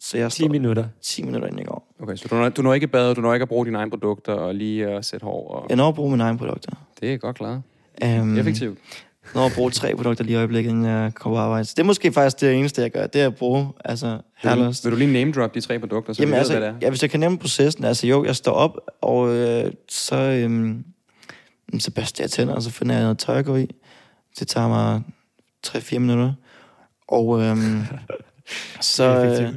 [0.00, 0.88] Så jeg 10 står minutter.
[1.02, 1.91] 10 minutter, inden jeg går.
[2.02, 3.90] Okay, så du når, du når ikke bade, du når ikke at bruge dine egne
[3.90, 5.48] produkter og lige at sætte hår.
[5.48, 5.66] Og...
[5.68, 6.70] Jeg når at bruge mine egne produkter.
[7.00, 7.62] Det er godt klaret.
[8.04, 8.78] Um, Effektivt.
[9.34, 11.64] når at bruge tre produkter lige i øjeblikket, inden jeg kommer på arbejde.
[11.64, 13.06] Så det er måske faktisk det eneste, jeg gør.
[13.06, 14.84] Det er at bruge, altså, Vil du, herlost.
[14.84, 16.68] vil du lige name drop de tre produkter, så Jamen vi ved, altså, hvad det
[16.68, 16.74] er?
[16.82, 20.84] ja, hvis jeg kan nemme processen, altså jo, jeg står op, og øh, så, øhm,
[21.78, 23.68] så børster jeg tænder, og så finder jeg noget tøj at gå i.
[24.38, 25.02] Det tager mig
[25.66, 26.32] 3-4 minutter.
[27.08, 27.82] Og øhm,
[28.80, 29.54] så, øh.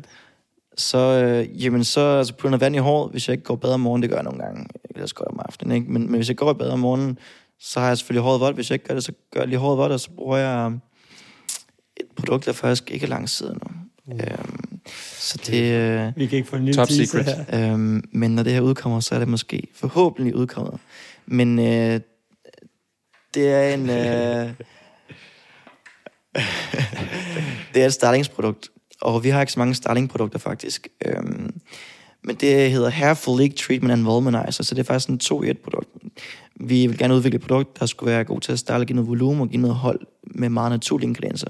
[0.78, 3.54] Så, øh, jamen, så altså, putter jeg noget vand i håret, hvis jeg ikke går
[3.54, 4.02] i bad om morgenen.
[4.02, 4.68] Det gør jeg nogle gange.
[4.90, 5.92] Ellers går jeg om aftenen, ikke?
[5.92, 7.20] Men, men hvis jeg går i bad om morgenen,
[7.60, 8.56] så har jeg selvfølgelig håret vådt.
[8.56, 10.66] Hvis jeg ikke gør det, så gør jeg lige håret vådt, og så bruger jeg
[10.66, 10.82] um,
[11.98, 13.70] et produkt, der faktisk ikke er lang siden nu.
[14.14, 14.20] Uh.
[14.22, 14.80] Øhm,
[15.20, 15.74] så det...
[15.74, 17.26] Øh, Vi kan ikke få en lille Top secret.
[17.26, 17.74] her.
[17.74, 20.80] Øhm, men når det her udkommer, så er det måske forhåbentlig udkommet.
[21.26, 22.00] Men øh,
[23.34, 23.90] det er en...
[23.90, 24.54] Øh,
[27.74, 28.70] det er et starlingsprodukt,
[29.06, 30.88] og vi har ikke så mange starlingprodukter faktisk.
[31.06, 31.54] Øhm,
[32.24, 35.50] men det hedder Hair Follic Treatment and Voluminizer, så det er faktisk en 2 i
[35.50, 35.90] et produkt.
[36.56, 39.10] Vi vil gerne udvikle et produkt, der skulle være god til at starte, give noget
[39.10, 41.48] volumen og give noget hold med meget naturlige ingredienser,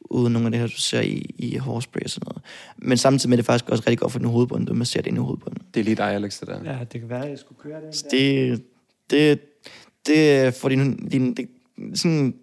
[0.00, 2.42] uden nogle af det her, du ser i, i hårspray og sådan noget.
[2.76, 5.08] Men samtidig med det er faktisk også rigtig godt for den hovedbunden, du masserer det
[5.10, 5.62] ind i hovedbunden.
[5.74, 6.72] Det er lige dig, Alex, det der.
[6.72, 7.96] Ja, det kan være, at jeg skulle køre det.
[7.96, 8.62] Så det,
[9.10, 9.40] det,
[10.06, 11.48] det får din, din det,
[11.94, 12.34] sådan,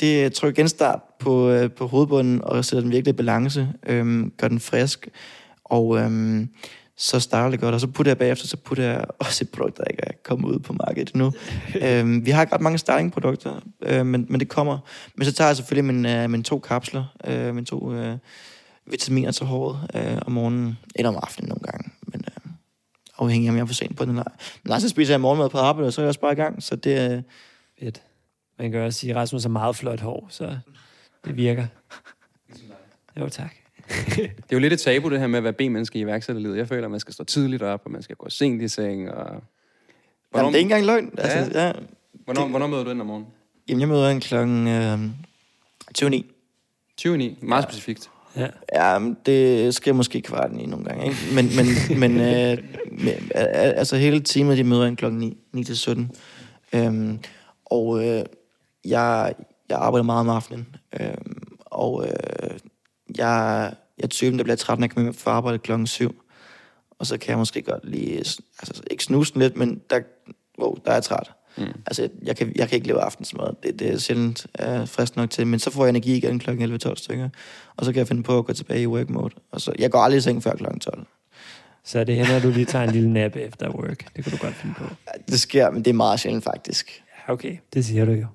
[0.00, 4.48] det, trykker genstart på, øh, på hovedbunden og sætter den virkelig i balance, øhm, gør
[4.48, 5.08] den frisk,
[5.64, 6.48] Og øhm,
[6.96, 9.76] så starter det godt, og så putter jeg bagefter, så putter jeg også et produkt,
[9.76, 11.32] der ikke er kommet ud på markedet nu.
[11.82, 14.78] øhm, vi har ikke ret mange startingprodukter, øh, men, men det kommer.
[15.14, 18.16] Men så tager jeg selvfølgelig min, øh, mine to kapsler, øh, mine to øh,
[18.86, 21.90] vitaminer til håret øh, om morgenen, eller om aftenen nogle gange.
[22.06, 22.52] Men øh,
[23.18, 24.32] afhængig af, om jeg er for sent på den eller ej.
[24.64, 26.36] Men altså, så spiser jeg morgenmad på arbejde, og så er jeg også bare i
[26.36, 26.62] gang.
[26.62, 27.22] Så det er...
[27.80, 28.02] Fedt.
[28.58, 30.58] Man kan også sige, at Rasmus har meget flot hår, så
[31.24, 31.66] det virker.
[33.20, 33.54] Jo, tak.
[34.16, 36.56] Det er jo lidt et tabu, det her med at være B-menneske i iværksætterlivet.
[36.58, 39.10] Jeg føler, at man skal stå tidligt op, og man skal gå sent i seng.
[39.10, 39.24] Og...
[40.30, 40.38] Hvornår...
[40.38, 41.10] Jamen, det er ikke engang løgn.
[41.18, 41.66] Altså, ja.
[41.66, 41.72] Ja.
[42.24, 43.28] Hvornår, det- hvornår møder du ind om morgenen?
[43.68, 44.98] Jamen, jeg møder en klokken øh,
[46.00, 46.10] 29.
[46.10, 47.36] 29.
[47.42, 48.10] Meget specifikt.
[48.36, 48.48] Ja.
[48.74, 51.16] Ja, men det sker måske kvarten i nogle gange, ikke?
[51.34, 51.66] Men, men,
[52.00, 52.58] men øh,
[53.76, 56.10] altså hele teamet, de møder en klokken 9, 9 til 17.
[56.72, 57.18] Øhm,
[57.64, 58.24] og øh,
[58.88, 59.34] jeg,
[59.68, 60.76] jeg arbejder meget om aftenen.
[61.00, 62.50] Øhm, og øh,
[63.18, 66.22] jeg, jeg er typen, der bliver træt, når jeg kommer hjem fra arbejde klokken 7.
[66.98, 70.00] Og så kan jeg måske godt lige, altså ikke snuse den lidt, men der,
[70.58, 71.30] wow, der er jeg træt.
[71.58, 71.64] Mm.
[71.86, 73.48] Altså, jeg kan, jeg kan ikke leve aftensmad.
[73.62, 75.46] Det, det er sjældent uh, frisk nok til.
[75.46, 76.50] Men så får jeg energi igen kl.
[76.50, 77.28] 11-12 stykker.
[77.76, 79.34] Og så kan jeg finde på at gå tilbage i work mode.
[79.52, 80.64] Og så, jeg går aldrig i seng før kl.
[80.80, 81.06] 12.
[81.84, 84.16] Så det hænder, at du lige tager en lille nap efter work.
[84.16, 84.84] Det kan du godt finde på.
[85.30, 87.02] Det sker, men det er meget sjældent faktisk.
[87.28, 87.56] Okay.
[87.74, 88.26] Det siger du jo.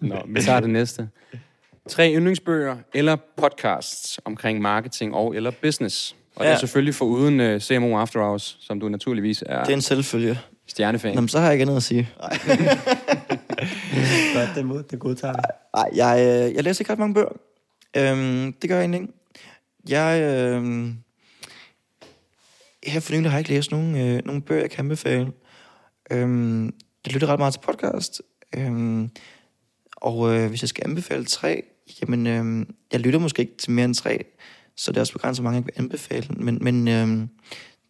[0.00, 1.08] Nå, vi tager det næste.
[1.88, 6.16] Tre yndlingsbøger eller podcasts omkring marketing og eller business.
[6.36, 6.50] Og ja.
[6.50, 9.76] det er selvfølgelig for uden uh, CMO After Hours, som du naturligvis er, Det er
[9.76, 10.38] en selvfølge.
[10.66, 11.14] stjernefan.
[11.14, 12.08] Nå, men så har jeg ikke andet at sige.
[12.20, 12.38] Nej,
[14.34, 15.40] Godt, det mod, det godtager vi.
[15.74, 17.32] Ej, jeg, øh, jeg læser ikke ret mange bøger.
[17.96, 19.12] Øhm, det gør jeg egentlig ikke.
[19.88, 20.88] Jeg, øh,
[22.86, 25.32] her for nylig har jeg ikke læst nogen, øh, nogen bøger, jeg kan anbefale.
[26.10, 26.74] Øhm,
[27.08, 28.22] jeg lytter ret meget til podcast.
[28.56, 29.10] Øhm,
[29.96, 31.62] og øh, hvis jeg skal anbefale tre,
[32.00, 34.24] jamen, øh, jeg lytter måske ikke til mere end tre,
[34.76, 36.26] så det er også begrænset, hvor mange jeg vil anbefale.
[36.30, 37.06] Men, men øh,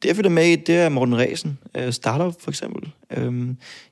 [0.03, 2.93] det, jeg følger med i, det er Morten Ræsen, øh, Startup for eksempel.
[3.11, 3.47] Øh,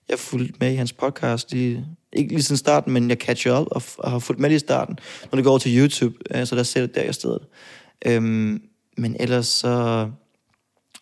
[0.09, 1.81] jeg har fulgt med i hans podcast, i,
[2.13, 4.57] ikke lige siden starten, men jeg catcher op og, f- og har fulgt med lige
[4.57, 4.99] i starten,
[5.33, 7.41] når det går over til YouTube, øh, så der ser det der i stedet.
[8.07, 8.23] Øh,
[8.97, 10.09] men ellers så,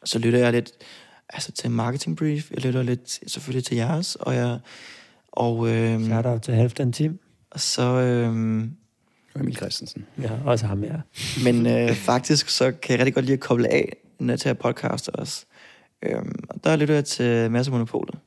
[0.05, 0.73] så lytter jeg lidt
[1.29, 4.59] altså til Marketing Brief, jeg lytter lidt selvfølgelig til jeres, og jeg
[5.33, 7.19] og, øh, Shout out til Halvdan Team.
[7.51, 8.29] og så, øh,
[9.35, 10.07] Og Emil Christensen.
[10.23, 10.97] Ja, også ham, ja.
[11.45, 14.55] men øh, faktisk så kan jeg rigtig godt lide at koble af, når jeg tager
[14.55, 15.47] podcast også.
[16.03, 18.19] Øhm, og der lytter jeg til Mads Monopolet.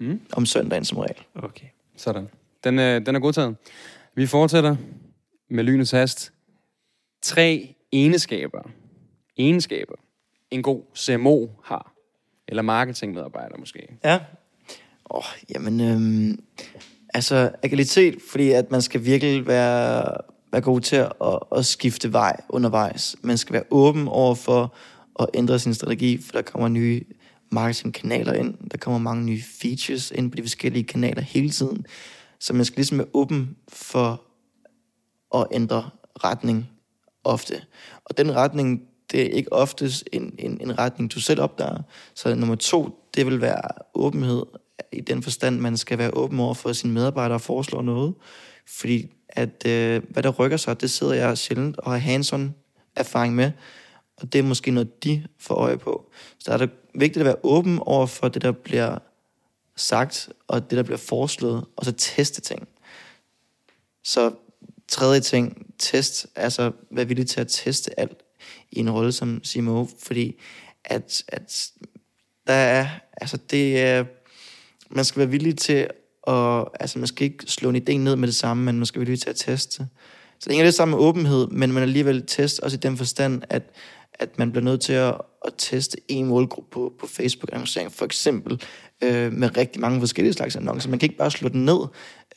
[0.00, 0.20] Mm.
[0.32, 1.22] Om søndagen som regel.
[1.34, 1.66] Okay.
[1.96, 2.28] Sådan.
[2.64, 3.56] Den, øh, den er godtaget.
[4.14, 4.76] Vi fortsætter
[5.50, 6.32] med lynets hast.
[7.22, 8.70] Tre egenskaber.
[9.36, 9.94] Egenskaber.
[10.50, 11.92] En god CMO har.
[12.48, 13.98] Eller marketingmedarbejder måske.
[14.04, 14.14] Ja.
[15.10, 15.24] Åh, oh,
[15.54, 16.44] jamen, øhm,
[17.14, 20.16] altså agilitet, fordi at man skal virkelig være,
[20.52, 21.12] være god til at,
[21.56, 23.16] at skifte vej undervejs.
[23.22, 24.74] Man skal være åben over for
[25.20, 27.04] at ændre sin strategi, for der kommer nye
[27.50, 28.70] marketingkanaler ind.
[28.70, 31.86] Der kommer mange nye features ind på de forskellige kanaler hele tiden.
[32.40, 34.22] Så man skal ligesom være åben for
[35.34, 35.90] at ændre
[36.24, 36.70] retning
[37.24, 37.62] ofte.
[38.04, 41.82] Og den retning, det er ikke oftest en, en, en retning, du selv opdager.
[42.14, 44.42] Så nummer to, det vil være åbenhed
[44.92, 48.14] i den forstand, man skal være åben over for sine medarbejdere og foreslå noget.
[48.66, 52.52] Fordi at øh, hvad der rykker sig, det sidder jeg sjældent og har hands-on
[52.96, 53.52] erfaring med.
[54.16, 56.10] Og det er måske noget, de får øje på.
[56.38, 58.98] Så der er det vigtigt at være åben over for det, der bliver
[59.76, 62.68] sagt, og det, der bliver foreslået, og så teste ting.
[64.04, 64.32] Så
[64.88, 68.22] tredje ting, test, altså være villig til at teste alt
[68.72, 70.40] i en rolle som CMO, fordi
[70.84, 71.70] at, at
[72.46, 72.88] der er,
[73.20, 74.04] altså det er,
[74.90, 75.88] man skal være villig til
[76.26, 79.00] at, altså man skal ikke slå en idé ned med det samme, men man skal
[79.00, 79.86] være villig til at teste.
[80.40, 83.42] Så det hænger lidt sammen med åbenhed, men man alligevel test også i den forstand,
[83.50, 83.62] at,
[84.14, 85.14] at man bliver nødt til at,
[85.44, 88.62] at teste en målgruppe på, på Facebook-annoncering, for eksempel
[89.04, 90.90] øh, med rigtig mange forskellige slags annoncer.
[90.90, 91.78] Man kan ikke bare slå den ned,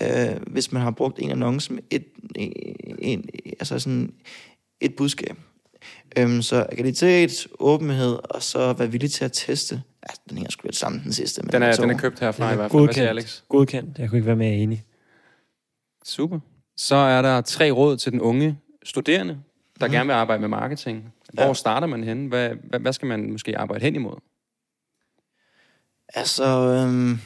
[0.01, 2.05] øh, hvis man har brugt en annonce med et,
[2.35, 2.53] en,
[2.99, 3.29] en,
[3.59, 4.13] altså sådan
[4.81, 5.37] et budskab.
[6.17, 9.75] Øhm, så agilitet, åbenhed, og så være villig til at teste.
[10.09, 11.41] Ja, den hænger sgu lidt sammen, den sidste.
[11.41, 12.83] Men Den er, den er købt herfra Den i er hvert fald.
[12.83, 13.19] Hvad siger godkendt.
[13.19, 13.41] Alex?
[13.49, 13.99] Godkendt.
[13.99, 14.83] Jeg kunne ikke være mere enig.
[16.05, 16.39] Super.
[16.77, 19.39] Så er der tre råd til den unge studerende,
[19.79, 19.91] der mm.
[19.91, 21.13] gerne vil arbejde med marketing.
[21.33, 21.53] Hvor Ja.
[21.53, 22.27] starter man henne?
[22.27, 24.15] Hvad, hvad, hvad skal man måske arbejde hen imod?
[26.13, 27.19] Altså, øhm,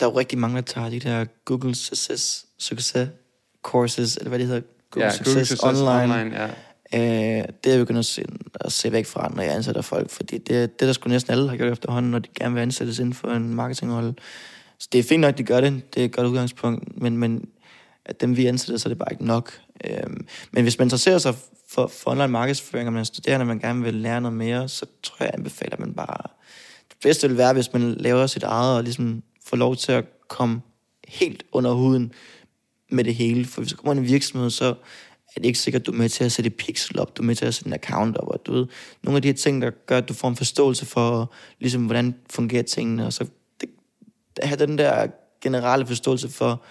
[0.00, 3.10] der er jo rigtig mange, der tager de der Google Success, Success
[3.62, 6.02] Courses, eller hvad det hedder, Google, Success, Online.
[6.14, 6.50] Online ja.
[6.94, 8.24] Øh, det er jeg begyndt at se,
[8.60, 11.48] at se væk fra, når jeg ansætter folk, fordi det, det der skulle næsten alle
[11.48, 14.14] har gjort efterhånden, når de gerne vil ansættes inden for en marketingrolle.
[14.78, 15.94] Så det er fint nok, at de gør det.
[15.94, 17.48] Det er et godt udgangspunkt, men, men
[18.04, 19.60] at dem vi ansætter, så er det bare ikke nok.
[19.84, 20.10] Øh,
[20.50, 21.34] men hvis man interesserer sig
[21.68, 24.68] for, for online markedsføring, og man er studerende, og man gerne vil lære noget mere,
[24.68, 26.30] så tror jeg, jeg anbefaler, at man bare...
[26.88, 30.04] Det bedste vil være, hvis man laver sit eget, og ligesom får lov til at
[30.28, 30.60] komme
[31.08, 32.12] helt under huden
[32.90, 33.44] med det hele.
[33.44, 34.74] For hvis du kommer ind i en virksomhed, så
[35.36, 37.26] er det ikke sikkert, at du er med til at sætte pixel op, du er
[37.26, 38.66] med til at sætte en account op, og du ved,
[39.02, 42.14] nogle af de her ting, der gør, at du får en forståelse for, ligesom, hvordan
[42.30, 43.26] fungerer tingene, og så
[43.60, 43.68] det,
[44.42, 45.06] have den der
[45.40, 46.62] generelle forståelse for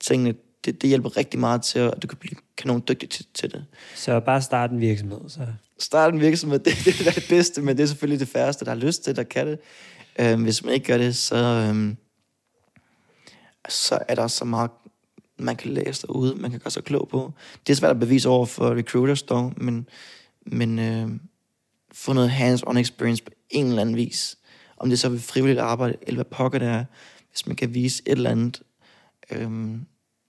[0.00, 0.34] tingene,
[0.64, 3.64] det, det hjælper rigtig meget til, at du kan blive kanon dygtig til, til det.
[3.94, 5.20] Så bare starte en virksomhed.
[5.28, 5.40] Så.
[5.78, 8.70] Starte en virksomhed, det, det er det bedste, men det er selvfølgelig det færreste, der
[8.70, 9.58] har lyst til, der kan det.
[10.18, 11.96] Øhm, hvis man ikke gør det, så, øhm,
[13.68, 14.70] så er der så meget,
[15.40, 17.32] man kan læse derude, man kan gøre sig klog på.
[17.66, 19.88] Det er svært at bevise over for recruiters dog, men,
[20.46, 21.08] men øh,
[21.92, 24.38] få noget hands-on experience på en eller anden vis.
[24.76, 26.84] Om det så er frivilligt arbejde, eller hvad pokker det er,
[27.30, 28.62] hvis man kan vise et eller andet,
[29.30, 29.50] øh,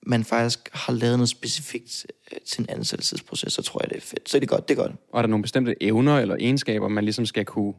[0.04, 4.02] man faktisk har lavet noget specifikt øh, til en ansættelsesproces, så tror jeg, det er
[4.02, 4.30] fedt.
[4.30, 4.92] Så det er godt, det er godt.
[5.12, 7.74] Og er der nogle bestemte evner eller egenskaber, man ligesom skal kunne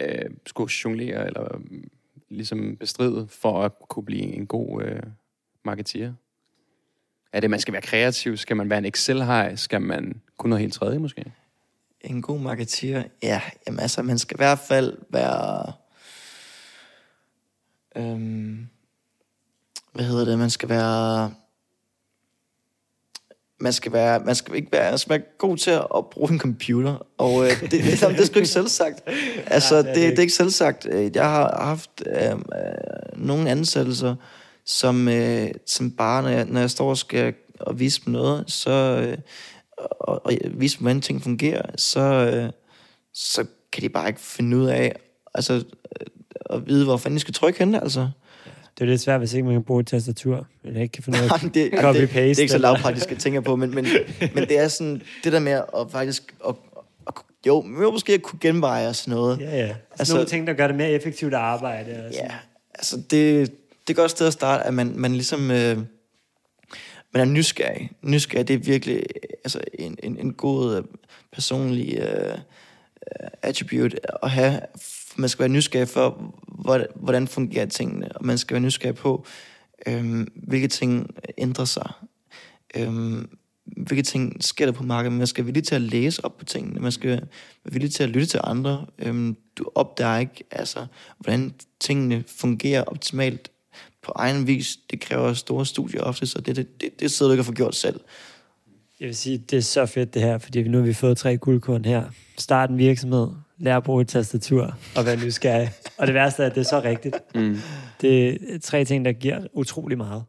[0.00, 1.60] øh, skulle jonglere eller øh,
[2.28, 5.02] ligesom bestride for at kunne blive en god øh,
[5.64, 6.12] marketeer?
[7.32, 8.36] Er det, man skal være kreativ?
[8.36, 9.56] Skal man være en Excel-hej?
[9.56, 11.32] Skal man kunne noget helt tredje måske?
[12.00, 13.02] En god marketeer?
[13.22, 15.72] Ja, jamen altså, man skal i hvert fald være...
[17.96, 18.68] Øhm,
[19.92, 20.38] hvad hedder det?
[20.38, 21.34] Man skal være...
[23.62, 26.38] Man skal, være, man skal ikke være, man skal være god til at bruge en
[26.38, 29.02] computer, og øh, det, det, det, det er sgu ikke selvsagt.
[29.46, 30.86] Altså, Nej, det, det er det, det det er ikke selvsagt.
[31.14, 32.38] Jeg har haft øh, øh,
[33.16, 34.14] nogle ansættelser,
[34.66, 38.44] som, øh, som bare, når jeg, når jeg står og skal og vise dem noget,
[38.50, 39.18] så, øh,
[40.00, 42.50] og, og vise dem, hvordan ting fungerer, så, øh,
[43.14, 44.92] så kan de bare ikke finde ud af,
[45.34, 46.06] altså, øh,
[46.50, 48.08] at vide, hvor fanden de skal trykke henne, altså.
[48.78, 51.18] Det er lidt svært, hvis ikke man kan bruge et tastatur, eller ikke kan finde
[51.18, 52.18] ud af det, det, det, copy-paste.
[52.18, 53.86] det er ikke så lavpraktisk, jeg tænker på, men, men,
[54.34, 56.54] men det er sådan, det der med at faktisk, at,
[57.46, 59.40] jo, jo, måske at kunne genveje og sådan noget.
[59.40, 59.62] Ja, ja.
[59.62, 61.90] Altså, Altså- nogle ting, der gør det mere effektivt at arbejde.
[61.90, 62.30] Og sådan.
[62.30, 62.34] Ja,
[62.74, 63.52] altså det,
[63.90, 65.76] det er et godt sted at starte, at man, man ligesom, øh,
[67.12, 67.90] man er nysgerrig.
[68.02, 69.02] Nysgerrig, det er virkelig
[69.44, 70.82] altså, en, en, en god øh,
[71.32, 74.60] personlig øh, øh, attribute at have.
[75.16, 79.26] Man skal være nysgerrig for, hvordan, hvordan fungerer tingene, og man skal være nysgerrig på,
[79.86, 81.92] øh, hvilke ting ændrer sig.
[82.76, 83.24] Øh,
[83.76, 85.18] hvilke ting sker der på markedet.
[85.18, 86.80] Man skal være villig til at læse op på tingene.
[86.80, 88.86] Man skal være villig til at lytte til andre.
[88.98, 90.86] Øhm, du opdager ikke, altså,
[91.18, 93.50] hvordan tingene fungerer optimalt
[94.02, 94.78] på egen vis.
[94.90, 97.52] Det kræver store studier ofte, så det, det, det, det sidder du ikke og får
[97.52, 98.00] gjort selv.
[99.00, 101.36] Jeg vil sige, det er så fedt det her, fordi nu har vi fået tre
[101.36, 102.04] guldkorn her.
[102.38, 103.28] Start en virksomhed,
[103.58, 105.70] lær at bruge et tastatur og være nysgerrig.
[105.98, 107.16] og det værste er, at det er så rigtigt.
[107.34, 107.56] Mm.
[108.00, 110.24] Det er tre ting, der giver utrolig meget.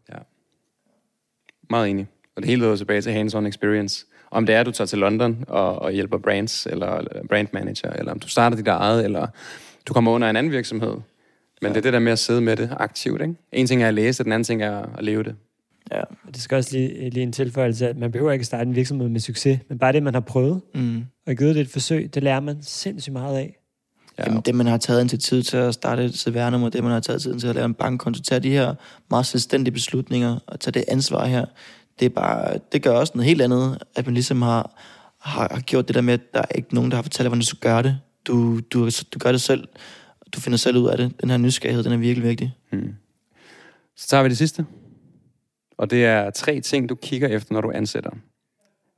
[1.69, 2.07] Meget enig.
[2.35, 4.05] Og det hele leder tilbage til hands-on experience.
[4.31, 7.93] Om det er, at du tager til London og, og hjælper brands, eller brand manager,
[7.93, 9.27] eller om du starter dit eget, eller
[9.85, 10.95] du kommer under en anden virksomhed.
[11.61, 11.73] Men ja.
[11.73, 13.35] det er det der med at sidde med det aktivt, ikke?
[13.51, 15.35] En ting er at læse, den anden ting er at leve det.
[15.91, 16.01] Ja.
[16.27, 19.19] Det skal også lige, lige en tilføjelse, at man behøver ikke starte en virksomhed med
[19.19, 21.03] succes, men bare det, man har prøvet Mm.
[21.27, 23.57] og givet det et forsøg, det lærer man sindssygt meget af.
[24.17, 24.23] Ja.
[24.27, 26.99] Jamen, det, man har taget til tid til at starte et CVR-nummer, det, man har
[26.99, 28.73] taget tid til at lave en bankkonto, tage de her
[29.09, 31.45] meget selvstændige beslutninger og tage det ansvar her,
[31.99, 34.81] det, er bare, det gør også noget helt andet, at man ligesom har,
[35.19, 37.29] har, har gjort det der med, at der er ikke nogen, der har fortalt dig,
[37.29, 37.97] hvordan du skal gøre det.
[38.27, 39.67] Du, du, du gør det selv.
[40.35, 41.21] Du finder selv ud af det.
[41.21, 42.55] Den her nysgerrighed, den er virkelig vigtig.
[42.71, 42.95] Mm.
[43.95, 44.65] Så tager vi det sidste.
[45.77, 48.11] Og det er tre ting, du kigger efter, når du ansætter.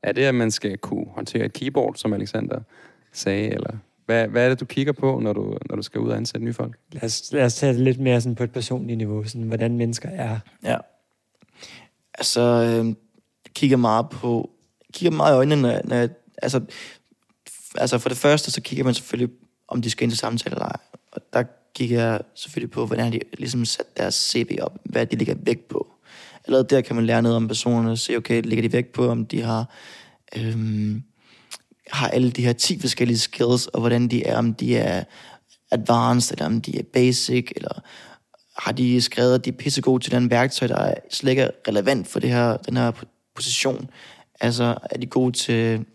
[0.04, 2.60] Er det, at man skal kunne håndtere et keyboard, som Alexander
[3.12, 6.10] sagde, eller hvad, hvad er det, du kigger på, når du, når du skal ud
[6.10, 6.78] og ansætte nye folk?
[6.92, 9.78] Lad os, lad os tage det lidt mere sådan på et personligt niveau, sådan, hvordan
[9.78, 10.40] mennesker er.
[10.64, 10.78] Ja.
[12.14, 12.96] Altså, øh,
[13.54, 14.50] kigger meget på,
[14.94, 16.08] kigger meget i øjnene, når, når
[16.42, 16.62] altså,
[17.76, 19.36] altså for det første, så kigger man selvfølgelig,
[19.68, 20.80] om de skal ind til samtale eller ej.
[21.14, 21.44] Og der
[21.76, 25.68] kigger jeg selvfølgelig på, hvordan de ligesom sat deres CV op, hvad de ligger vægt
[25.68, 25.88] på.
[26.46, 29.10] Allerede der kan man lære noget om personerne, og se, okay, ligger de vægt på,
[29.10, 29.70] om de har,
[30.38, 31.04] øhm,
[31.92, 35.04] har alle de her 10 forskellige skills, og hvordan de er, om de er
[35.72, 37.82] advanced, eller om de er basic, eller
[38.58, 41.52] har de skrevet, at de er pissegode til den værktøj, der er slet ikke er
[41.68, 42.92] relevant for det her, den her
[43.36, 43.90] position.
[44.40, 45.86] Altså, er de gode til,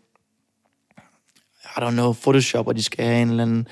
[1.76, 3.68] I don't know, Photoshop, og de skal have en eller anden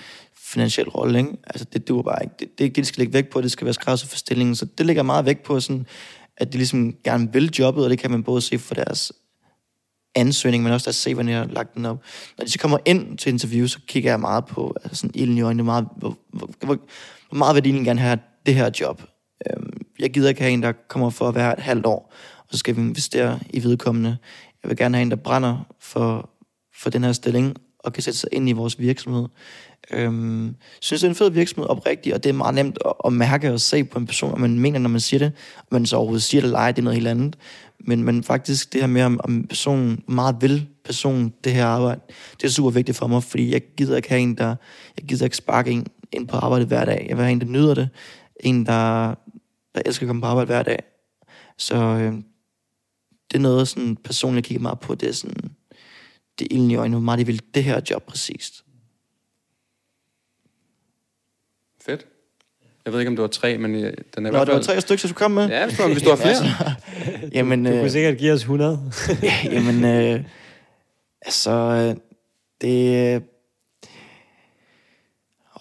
[0.47, 1.31] finansiel rolle, ikke?
[1.47, 2.35] Altså, det duer bare ikke.
[2.39, 4.17] Det, det er ikke det, de skal lægge væk på, det skal være skræddersyet for
[4.17, 4.55] stillingen.
[4.55, 5.87] Så det ligger meget vægt på, sådan,
[6.37, 9.13] at de ligesom gerne vil jobbet, og det kan man både se for deres
[10.15, 12.03] ansøgning, men også deres CV, når de har lagt den op.
[12.39, 15.39] Når de så kommer ind til interview, så kigger jeg meget på altså sådan ilden
[15.39, 16.79] i øjnene, meget, hvor, hvor, hvor,
[17.29, 19.03] hvor meget vil de egentlig gerne have det her job.
[19.51, 22.49] Øhm, jeg gider ikke have en, der kommer for at være et halvt år, og
[22.51, 24.17] så skal vi investere i vedkommende.
[24.63, 26.31] Jeg vil gerne have en, der brænder for,
[26.75, 29.29] for den her stilling, og kan sætte sig ind i vores virksomhed.
[29.91, 33.13] Øhm, synes, det er en fed virksomhed oprigtigt, og det er meget nemt at, at
[33.13, 35.87] mærke og se på en person, om man mener, når man siger det, om man
[35.87, 37.37] så overhovedet siger det eller ej, det er noget helt andet.
[37.79, 42.01] Men, men faktisk det her med, om, om personen, meget vil personen det her arbejde,
[42.41, 44.57] det er super vigtigt for mig, fordi jeg gider ikke have en, der,
[44.97, 47.07] jeg gider ikke sparke en ind på arbejde hver dag.
[47.09, 47.89] Jeg vil have en, der nyder det.
[48.41, 49.15] En, der,
[49.75, 50.83] der elsker at komme på arbejde hver dag.
[51.59, 52.13] Så øh,
[53.31, 54.95] det er noget, sådan personligt jeg kigger meget på.
[54.95, 55.51] Det er sådan,
[56.39, 58.65] det er ilden i øjnene, hvor meget de vil det her job præcist.
[61.81, 62.07] Fedt.
[62.87, 64.55] Jeg ved ikke, om det var tre, men øh, den er i Nå, hvert det
[64.55, 64.65] var fald...
[64.65, 65.49] tre stykker, jeg skulle komme med?
[65.49, 66.35] Ja, hvis du, hvis du har flere.
[67.39, 68.81] Jamen, Du øh, kunne sikkert give os 100.
[69.53, 70.21] jamen øh,
[71.23, 71.97] altså, øh,
[72.61, 73.15] det...
[73.15, 73.21] Øh,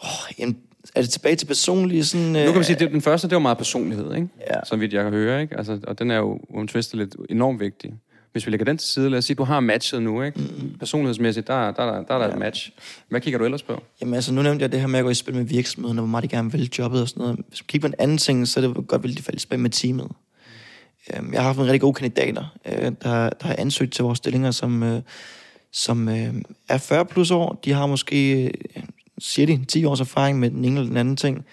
[0.03, 0.57] åh, jamen,
[0.95, 2.35] er det tilbage til personlige sådan...
[2.35, 4.27] Øh, Nu kan man sige, at den første, det var meget personlighed, ikke?
[4.49, 4.59] Ja.
[4.65, 5.57] Så vidt jeg kan høre, ikke?
[5.57, 7.93] Altså, og den er jo uomtvisteligt enormt vigtig.
[8.35, 10.39] Hvis vi lægger den til side, lad os sige, du har matchet nu, ikke?
[10.39, 10.75] Mm.
[10.79, 12.71] Personlighedsmæssigt, der, der, der, der er der et match.
[13.09, 13.83] Hvad kigger du ellers på?
[14.01, 16.01] Jamen altså, nu nævnte jeg det her med at gå i spil med virksomheden, og
[16.01, 17.35] hvor meget de gerne vil jobbet og sådan noget.
[17.47, 19.39] Hvis man kigger på en anden ting, så er det godt, vil de falde i
[19.39, 20.11] spil med teamet.
[21.13, 24.17] Øhm, Jeg har haft nogle rigtig gode kandidater, øh, der, der har ansøgt til vores
[24.17, 25.01] stillinger, som, øh,
[25.71, 26.33] som øh,
[26.69, 27.59] er 40 plus år.
[27.65, 28.51] De har måske,
[29.19, 31.45] siger de, 10 års erfaring med den ene eller den anden ting.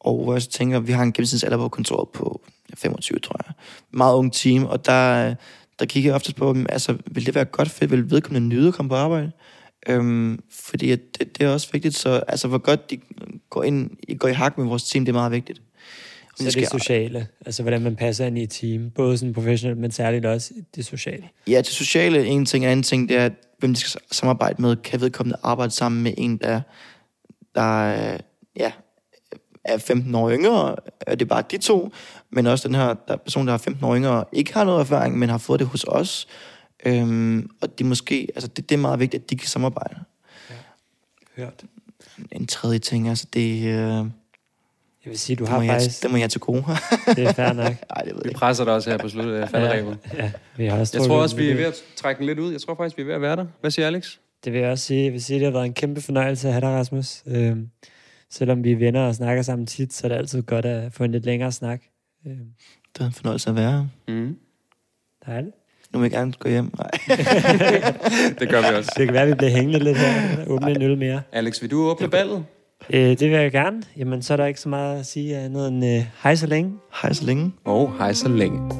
[0.00, 2.40] Og hvor jeg så tænker, vi har en gennemsnitsalder på kontoret på
[2.78, 3.54] 25, tror jeg.
[3.90, 5.34] Meget ung team, og der,
[5.80, 8.74] der kigger jeg oftest på, altså, vil det være godt fedt, vil vedkommende nyde at
[8.74, 9.30] komme på arbejde?
[9.88, 12.98] Øhm, fordi det, det, er også vigtigt, så altså, hvor godt de
[13.50, 15.62] går, ind, går i hak med vores team, det er meget vigtigt.
[16.36, 19.78] Så de det sociale, altså hvordan man passer ind i et team, både sådan professionelt,
[19.78, 21.28] men særligt også det sociale.
[21.48, 24.62] Ja, til sociale en ting, en anden ting, det er, at hvem de skal samarbejde
[24.62, 26.60] med, kan vedkommende arbejde sammen med en, der,
[27.54, 28.18] der er,
[28.56, 28.72] ja,
[29.64, 30.74] er 15 år yngre,
[31.06, 31.92] og det er bare de to,
[32.30, 35.18] men også den her der person, der er 15 år yngre, ikke har noget erfaring,
[35.18, 36.28] men har fået det hos os.
[36.86, 39.96] Øhm, og det måske, altså det, det er meget vigtigt, at de kan samarbejde.
[41.36, 41.64] Hørt.
[42.32, 44.12] En tredje ting, altså det, øh, det,
[45.04, 46.02] Jeg vil sige, du må, har jeg, faktisk...
[46.02, 46.64] det må jeg til gode.
[47.16, 47.64] Det er fair nok.
[47.90, 48.38] Nej, det ved jeg Vi ikke.
[48.38, 49.98] presser dig også her på slutten af faldrebet.
[50.14, 52.52] Ja, vi har også Jeg tror også, vi er ved at trække den lidt ud.
[52.52, 53.46] Jeg tror faktisk, vi er ved at være der.
[53.60, 54.16] Hvad siger Alex?
[54.44, 55.04] Det vil jeg også sige.
[55.04, 57.22] Jeg vil sige, det har været en kæmpe fornøjelse at have dig, Rasmus.
[57.26, 57.68] Øhm,
[58.30, 61.04] selvom vi er venner og snakker sammen tit, så er det altid godt at få
[61.04, 61.82] en lidt længere snak.
[62.26, 62.36] Øhm,
[62.94, 63.86] Det er en fornøjelse at være her.
[64.14, 64.36] Mm.
[65.26, 65.54] dejligt.
[65.92, 66.72] Nu vil jeg gerne gå hjem.
[66.78, 66.90] Nej.
[68.38, 68.92] Det gør vi også.
[68.96, 70.44] Det kan være, at vi bliver hængende lidt her.
[70.46, 71.22] Åbne en øl mere.
[71.32, 72.44] Alex, vil du åbne ballet?
[72.90, 73.82] Øh, det vil jeg gerne.
[73.96, 76.72] Jamen, så er der ikke så meget at sige andet end øh, hej så længe.
[77.02, 77.52] Hej så længe.
[77.64, 78.70] Og hej så længe.